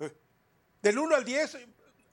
[0.00, 0.12] eh,
[0.82, 1.58] Del 1 al 10,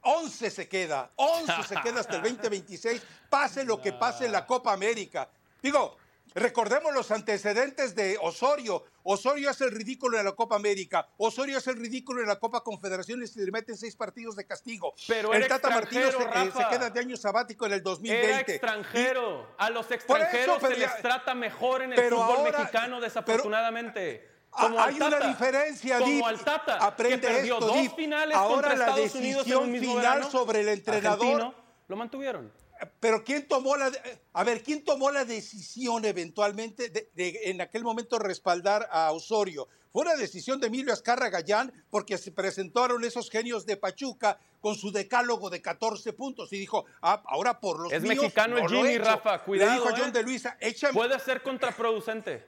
[0.02, 1.12] 11 se queda.
[1.16, 3.02] 11 se queda hasta el 2026,
[3.32, 5.28] pase lo que pase en la Copa América.
[5.62, 5.98] Digo,
[6.40, 8.84] recordemos los antecedentes de Osorio.
[9.04, 11.08] Osorio hace el ridículo en la Copa América.
[11.18, 14.94] Osorio hace el ridículo en la Copa Confederaciones y le meten seis partidos de castigo.
[15.08, 18.30] Pero el Tata Martino se, eh, se queda de año sabático en el 2020.
[18.30, 19.56] Era extranjero.
[19.58, 24.30] A los extranjeros eso, pero se les trata mejor en el fútbol ahora- mexicano, desafortunadamente.
[24.50, 25.28] Como hay al una Tata.
[25.28, 26.26] diferencia, Como Dip.
[26.26, 27.96] al Tata, Aprende que perdió esto, dos Dip.
[27.96, 30.32] finales Ahora contra la Estados Unidos en decisión un mismo final verano.
[30.32, 31.54] sobre el entrenador-
[31.88, 32.52] lo mantuvieron.
[33.00, 37.62] Pero ¿quién tomó la, de- a ver, quién tomó la decisión eventualmente de, de en
[37.62, 39.68] aquel momento respaldar a Osorio?
[39.92, 44.76] Fue una decisión de Emilio Azcarra Gallán porque se presentaron esos genios de Pachuca con
[44.76, 48.64] su decálogo de 14 puntos y dijo, ah, ahora por los Es míos mexicano el
[48.64, 49.04] no Jimmy, he hecho".
[49.06, 49.94] Rafa, cuidado, Le dijo ¿eh?
[49.98, 50.94] John de Luisa, échame.
[50.94, 52.46] Puede ser contraproducente.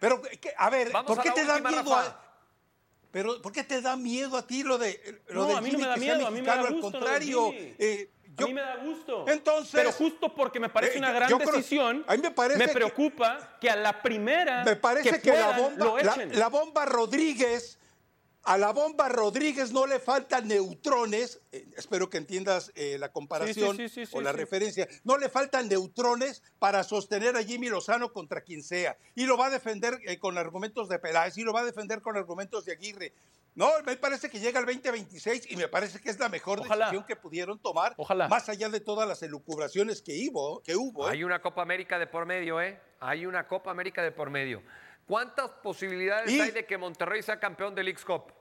[0.00, 0.20] Pero,
[0.56, 2.06] a ver, Vamos ¿por a qué te da miedo Rafa.
[2.06, 2.26] a...
[3.12, 5.70] Pero, ¿por qué te da miedo a ti lo de lo No, del a mí
[5.70, 6.66] no Jimmy me da sea miedo, a mí me da mexicano?
[6.68, 7.74] Al gusto del contrario, Jimmy.
[8.44, 9.24] A mí me da gusto.
[9.28, 12.68] Entonces- Pero justo porque me parece Eh, una gran creo- decisión, a mí me parece
[12.68, 16.38] preocupa que, a la primera Me parece que, puedan, bomba, echen.
[16.38, 17.78] la bomba Rodríguez,
[18.42, 23.76] a la bomba Rodríguez no le faltan neutrones, eh, espero que entiendas eh, la comparación
[23.76, 27.68] Sí, sí, sí, sí, o la referencia, no le faltan neutrones para sostener a Jimmy
[27.68, 28.96] Lozano contra quien sea.
[29.14, 32.00] Y lo va a defender eh, con argumentos de Peláez, y lo va a defender
[32.00, 33.12] con argumentos de Aguirre.
[33.54, 36.86] No, me parece que llega el 2026 y me parece que es la mejor Ojalá.
[36.86, 38.28] decisión que pudieron tomar, Ojalá.
[38.28, 40.62] más allá de todas las elucubraciones que hubo.
[40.62, 41.06] Que hubo.
[41.06, 42.80] Hay una Copa América de por medio, ¿eh?
[43.00, 44.62] Hay una Copa América de por medio.
[45.10, 48.32] ¿Cuántas posibilidades Y- hay de que Monterrey sea campeón del Cup?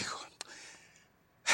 [0.00, 0.18] Hijo,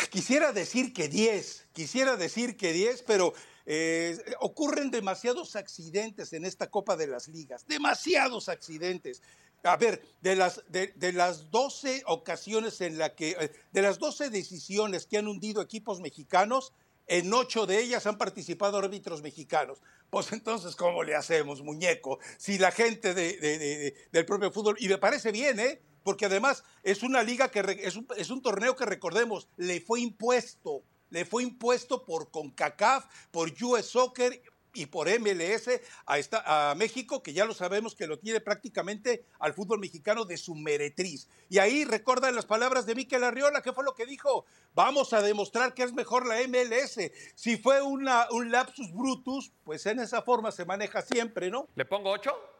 [0.08, 3.34] Quisiera decir que 10, quisiera decir que 10, pero
[3.66, 9.22] eh, ocurren demasiados accidentes en esta Copa de las Ligas, demasiados accidentes.
[9.62, 13.98] A ver, de las, de, de las 12 ocasiones en la que, eh, de las
[13.98, 16.72] 12 decisiones que han hundido equipos mexicanos,
[17.06, 19.78] en ocho de ellas han participado árbitros mexicanos.
[20.10, 22.18] Pues entonces, ¿cómo le hacemos, muñeco?
[22.38, 25.80] Si la gente de- de- de- de- del propio fútbol, y me parece bien, ¿eh?
[26.02, 30.00] Porque además es una liga que, es un, es un torneo que recordemos, le fue
[30.00, 34.42] impuesto, le fue impuesto por CONCACAF, por US Soccer
[34.74, 35.68] y por MLS
[36.06, 40.54] a, México, que ya lo sabemos que lo tiene prácticamente al fútbol mexicano de su
[40.54, 41.28] meretriz.
[41.48, 44.44] Y ahí recuerdan las palabras de Miquel Arriola, que fue lo que dijo,
[44.74, 46.98] vamos a demostrar que es mejor la MLS.
[47.34, 48.04] Si fue un
[48.50, 51.68] lapsus brutus, pues en esa forma se maneja siempre, ¿no?
[51.74, 52.53] ¿Le pongo ocho?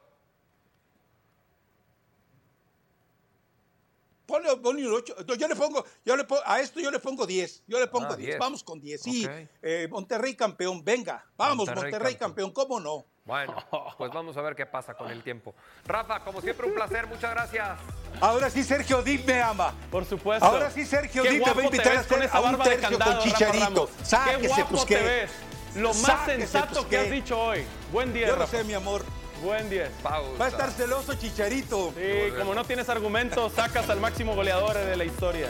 [4.25, 5.15] Ponle, ponle un ocho.
[5.27, 7.63] No, Yo le pongo, yo le pongo, a esto yo le pongo 10.
[7.67, 8.27] Yo le pongo Ah, 10.
[8.29, 8.39] 10.
[8.39, 9.01] Vamos con 10.
[9.01, 9.27] Sí,
[9.61, 11.25] eh, Monterrey campeón, venga.
[11.37, 12.51] Vamos, Monterrey Monterrey, campeón.
[12.51, 12.67] campeón.
[12.67, 13.05] ¿cómo no?
[13.25, 13.55] Bueno,
[13.97, 15.55] pues vamos a ver qué pasa con el tiempo.
[15.85, 17.07] Rafa, como siempre, un placer.
[17.07, 17.79] Muchas gracias.
[18.21, 19.73] Ahora sí, Sergio Dip me ama.
[19.89, 20.45] Por supuesto.
[20.45, 22.29] Ahora sí, Sergio Qué Dip te va a guapo te invitar a ves con hacer
[22.29, 23.89] esa a un barba de tercio candado, con chicharito.
[24.03, 25.03] Sáquese, Qué guapo pues, te ¿qué?
[25.03, 25.31] ves.
[25.75, 27.65] Lo más Sáquese, sensato pues, que has dicho hoy.
[27.91, 29.03] Buen día, Yo lo sé, mi amor.
[29.43, 29.89] Buen 10.
[30.01, 30.39] Pausa.
[30.39, 31.93] Va a estar celoso Chicharito.
[31.95, 35.47] Sí, como no tienes argumentos, sacas al máximo goleador de la historia.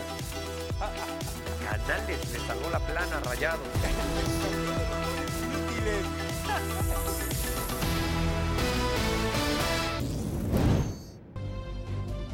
[1.64, 3.60] Canales le salvó la plana rayado.
[5.42, 6.06] Inútiles.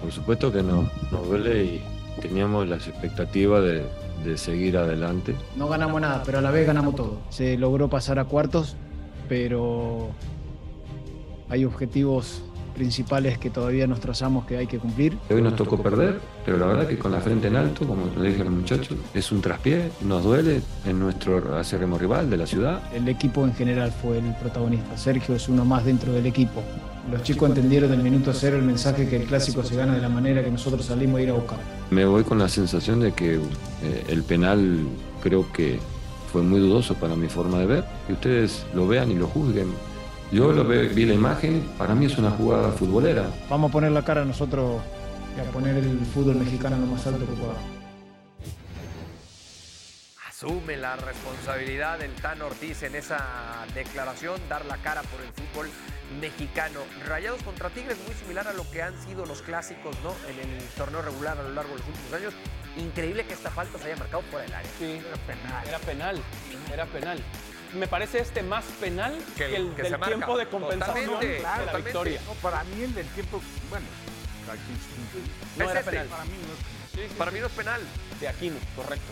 [0.01, 1.83] Por supuesto que no, nos duele y
[2.21, 3.85] teníamos las expectativas de,
[4.23, 5.35] de seguir adelante.
[5.55, 7.19] No ganamos nada, pero a la vez ganamos todo.
[7.29, 8.75] Se logró pasar a cuartos,
[9.29, 10.09] pero
[11.51, 12.41] hay objetivos
[12.73, 15.17] principales que todavía nos trazamos que hay que cumplir.
[15.29, 18.29] Hoy nos tocó perder, pero la verdad que con la frente en alto, como le
[18.29, 22.47] dije a los muchachos, es un traspié, nos duele en nuestro acérrimo rival de la
[22.47, 22.81] ciudad.
[22.93, 24.97] El equipo en general fue el protagonista.
[24.97, 26.63] Sergio es uno más dentro del equipo.
[27.11, 30.09] Los chicos entendieron del minuto cero el mensaje que el clásico se gana de la
[30.09, 31.59] manera que nosotros salimos a ir a buscar.
[31.89, 33.39] Me voy con la sensación de que eh,
[34.07, 34.87] el penal
[35.21, 35.79] creo que
[36.31, 39.67] fue muy dudoso para mi forma de ver, que ustedes lo vean y lo juzguen.
[40.31, 43.29] Yo lo ve- vi la imagen, para mí es una jugada futbolera.
[43.49, 44.81] Vamos a poner la cara nosotros
[45.37, 47.61] y a poner el fútbol mexicano lo más alto que podamos.
[50.27, 55.69] Asume la responsabilidad del Tan Ortiz en esa declaración, dar la cara por el fútbol
[56.19, 56.79] mexicano.
[57.07, 60.13] Rayados contra Tigres, muy similar a lo que han sido los clásicos ¿no?
[60.29, 62.33] en el torneo regular a lo largo de los últimos años.
[62.77, 64.71] Increíble que esta falta se haya marcado fuera del área.
[64.79, 65.67] Sí, era penal.
[65.67, 66.21] Era penal.
[66.73, 67.19] Era penal.
[67.73, 70.07] Me parece este más penal que el, que del se marca.
[70.15, 71.81] tiempo de compensación Totalmente, de la totalmente.
[71.83, 72.21] victoria.
[72.25, 73.85] No, para mí el del tiempo, bueno,
[75.57, 75.91] No Es era este.
[75.91, 76.07] penal.
[76.07, 77.17] para mí no es penal.
[77.17, 77.81] Para mí no es penal
[78.19, 79.11] De Aquino, correcto.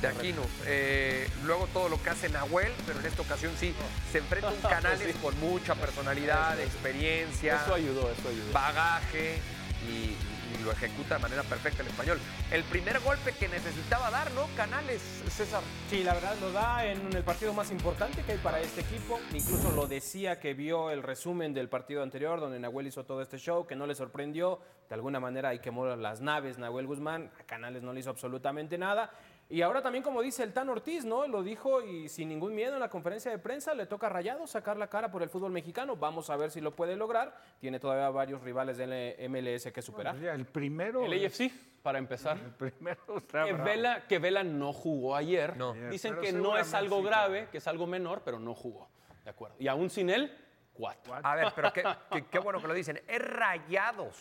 [0.00, 0.42] de Aquino.
[0.66, 3.74] Eh, luego todo lo que hace Nahuel, pero en esta ocasión sí,
[4.10, 5.18] se enfrenta a un Canales Sí.
[5.20, 8.52] con mucha personalidad, experiencia, Eso ayudó, eso ayudó.
[8.52, 9.38] bagaje
[9.86, 10.14] y,
[10.58, 12.18] y lo ejecuta de manera perfecta el español.
[12.50, 14.46] El primer golpe que necesitaba dar, ¿no?
[14.56, 15.62] Canales, César.
[15.88, 19.20] Sí, la verdad lo da en el partido más importante que hay para este equipo.
[19.32, 23.38] Incluso lo decía que vio el resumen del partido anterior, donde Nahuel hizo todo este
[23.38, 24.60] show, que no le sorprendió.
[24.88, 27.30] De alguna manera hay que mover las naves, Nahuel Guzmán.
[27.38, 29.10] A Canales no le hizo absolutamente nada.
[29.52, 31.26] Y ahora también, como dice el Tan Ortiz, ¿no?
[31.26, 34.46] Lo dijo y sin ningún miedo en la conferencia de prensa, le toca a Rayado
[34.46, 35.96] sacar la cara por el fútbol mexicano.
[35.96, 37.36] Vamos a ver si lo puede lograr.
[37.58, 40.14] Tiene todavía varios rivales del MLS que superar.
[40.16, 41.04] El primero.
[41.04, 41.50] El AFC,
[41.82, 42.36] para empezar.
[42.38, 43.52] El primero está Que.
[43.54, 45.56] Vela, que Vela no jugó ayer.
[45.56, 45.72] No.
[45.90, 48.88] Dicen Pero que no es algo sí, grave, que es algo menor, pero no jugó.
[49.24, 49.56] De acuerdo.
[49.58, 50.32] Y aún sin él,
[50.72, 51.12] cuatro.
[51.20, 51.82] A ver, pero qué,
[52.12, 53.00] qué- qué bueno que lo dicen.
[53.08, 54.16] Es Rayados,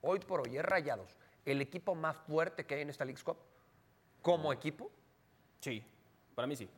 [0.00, 1.14] hoy por hoy, es Rayados,
[1.44, 3.36] el equipo más fuerte que hay en esta League Cup.
[4.22, 4.90] Como equipo,
[5.60, 5.84] Sí,
[6.34, 6.68] para mí sí.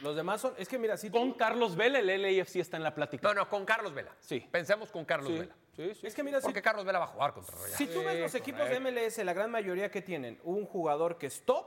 [0.00, 0.54] Los demás son.
[0.56, 2.06] Es que mira, si Con Carlos Vela, el
[2.38, 3.26] LAFC está en la plática.
[3.28, 4.14] No, no, con Carlos Vela.
[4.20, 4.40] Sí.
[4.50, 5.54] Pensemos con Carlos Sí, Vela.
[5.76, 6.06] sí, sí.
[6.06, 7.76] Es que mira, si, Porque Carlos Vela va a jugar contra Rayados.
[7.76, 11.26] si tú ves los equipos de MLS, la gran mayoría que tienen un jugador que
[11.26, 11.66] es top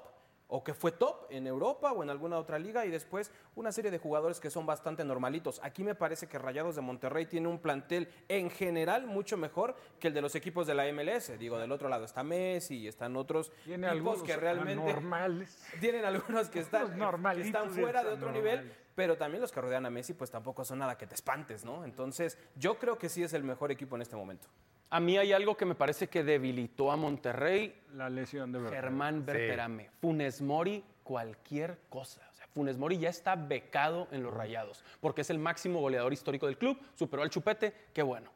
[0.55, 3.89] o que fue top en Europa o en alguna otra liga y después una serie
[3.89, 5.59] de jugadores que son bastante normalitos.
[5.63, 10.09] Aquí me parece que Rayados de Monterrey tiene un plantel en general mucho mejor que
[10.09, 11.39] el de los equipos de la MLS.
[11.39, 15.59] Digo, del otro lado está Messi y están otros Tiene algunos que realmente normales.
[15.79, 16.99] tienen algunos que están,
[17.33, 18.61] que están fuera de otro normales.
[18.61, 21.65] nivel, pero también los que rodean a Messi pues tampoco son nada que te espantes,
[21.65, 21.83] ¿no?
[21.83, 24.47] Entonces yo creo que sí es el mejor equipo en este momento.
[24.93, 27.81] A mí hay algo que me parece que debilitó a Monterrey.
[27.95, 28.75] La lesión de verdad.
[28.75, 29.89] Germán Berterame.
[29.99, 32.21] Funes Mori, cualquier cosa.
[32.31, 36.13] O sea, Funes Mori ya está becado en los rayados, porque es el máximo goleador
[36.13, 38.29] histórico del club, superó al Chupete, qué bueno.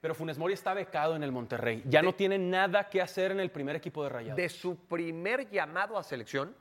[0.00, 1.84] Pero Funes Mori está becado en el Monterrey.
[1.86, 4.36] Ya no tiene nada que hacer en el primer equipo de rayados.
[4.36, 6.52] De su primer llamado a selección,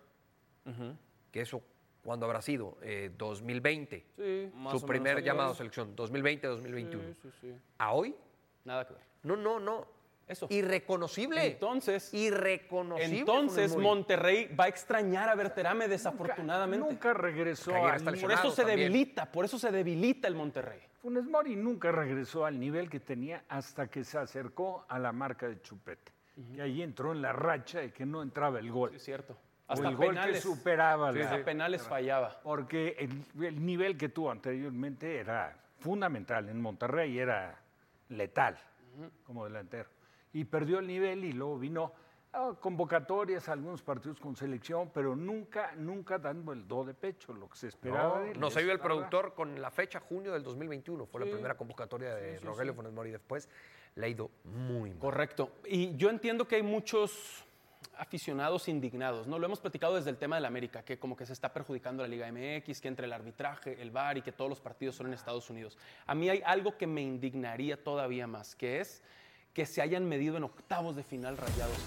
[1.32, 1.64] que eso,
[2.04, 2.78] ¿cuándo habrá sido?
[2.84, 4.06] Eh, 2020.
[4.16, 7.16] Sí, más su o menos primer llamado a selección, 2020-2021.
[7.16, 7.56] sí, sí.
[7.80, 8.16] ¿A hoy?
[8.64, 9.15] Nada que ver.
[9.26, 9.86] No, no, no.
[10.28, 10.48] Eso.
[10.50, 11.46] Irreconocible.
[11.46, 13.20] Entonces, Irreconocible.
[13.20, 13.76] entonces.
[13.78, 16.84] Monterrey va a extrañar a Berterame desafortunadamente.
[16.88, 18.80] Nunca regresó al nivel- por eso se también.
[18.92, 20.80] debilita, por eso se debilita el Monterrey.
[21.02, 25.48] Funes Mori nunca regresó al nivel que tenía hasta que se acercó a la marca
[25.48, 26.12] de Chupete.
[26.56, 28.96] Y ahí entró en la racha de que no entraba el gol.
[28.96, 29.38] Es cierto.
[29.68, 30.36] O Hasta el gol penales.
[30.38, 32.40] que superaba la- Hasta penales fallaba.
[32.44, 36.50] Porque el, el nivel que tuvo anteriormente era fundamental.
[36.50, 37.60] En Monterrey era
[38.10, 38.58] letal
[39.24, 39.90] como delantero.
[40.34, 41.94] Y perdió el nivel y luego vino
[42.34, 47.34] a convocatorias, a algunos partidos con selección, pero nunca, nunca dando el do de pecho,
[47.34, 48.40] lo que se esperaba de él.
[48.40, 51.06] Nos Eso ayuda el productor con la fecha junio del 2021.
[51.06, 53.12] Fue la primera convocatoria de Rogelio Funes Mori.
[53.12, 53.48] Después
[53.96, 55.00] le ha ido muy mal.
[55.00, 55.52] Correcto.
[55.66, 57.46] Y yo entiendo que hay muchos
[57.98, 59.40] aficionados indignados, ¿no?
[59.40, 62.10] Lo hemos platicado desde el tema del América, que como que se está perjudicando la
[62.10, 65.14] Liga MX, que entre el arbitraje, el VAR y que todos los partidos son en
[65.14, 65.78] Estados Unidos.
[66.06, 69.04] A mí hay algo que me indignaría todavía más, que es
[69.54, 71.78] que se hayan medido en octavos de final rayados.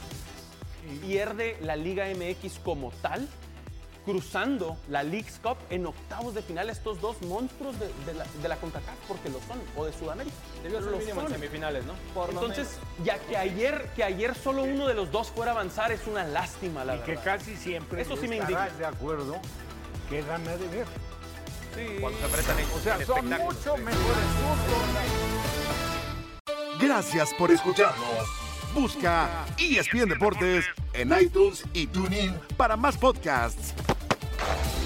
[1.02, 3.28] Pierde la Liga MX como tal,
[4.08, 8.48] cruzando la League's Cup en octavos de final estos dos monstruos de, de la, de
[8.48, 10.34] la CONCACAF, porque lo son, o de Sudamérica.
[10.62, 11.92] Debió ser Lo mínimo en semifinales, ¿no?
[12.14, 15.56] Por lo Entonces, ya que ayer, que ayer solo uno de los dos fuera a
[15.56, 17.36] avanzar es una lástima, la Y que verdad.
[17.38, 18.70] casi siempre Eso sí me indigna.
[18.70, 19.36] de acuerdo
[20.08, 20.86] que gana de ver.
[22.00, 25.98] Cuando se enfrentan en, O sea, son mucho mejores fútbol.
[26.80, 28.26] Gracias por escucharnos.
[28.74, 33.74] Busca ESPN Deportes en iTunes y TuneIn para más podcasts.
[34.38, 34.77] Thank you.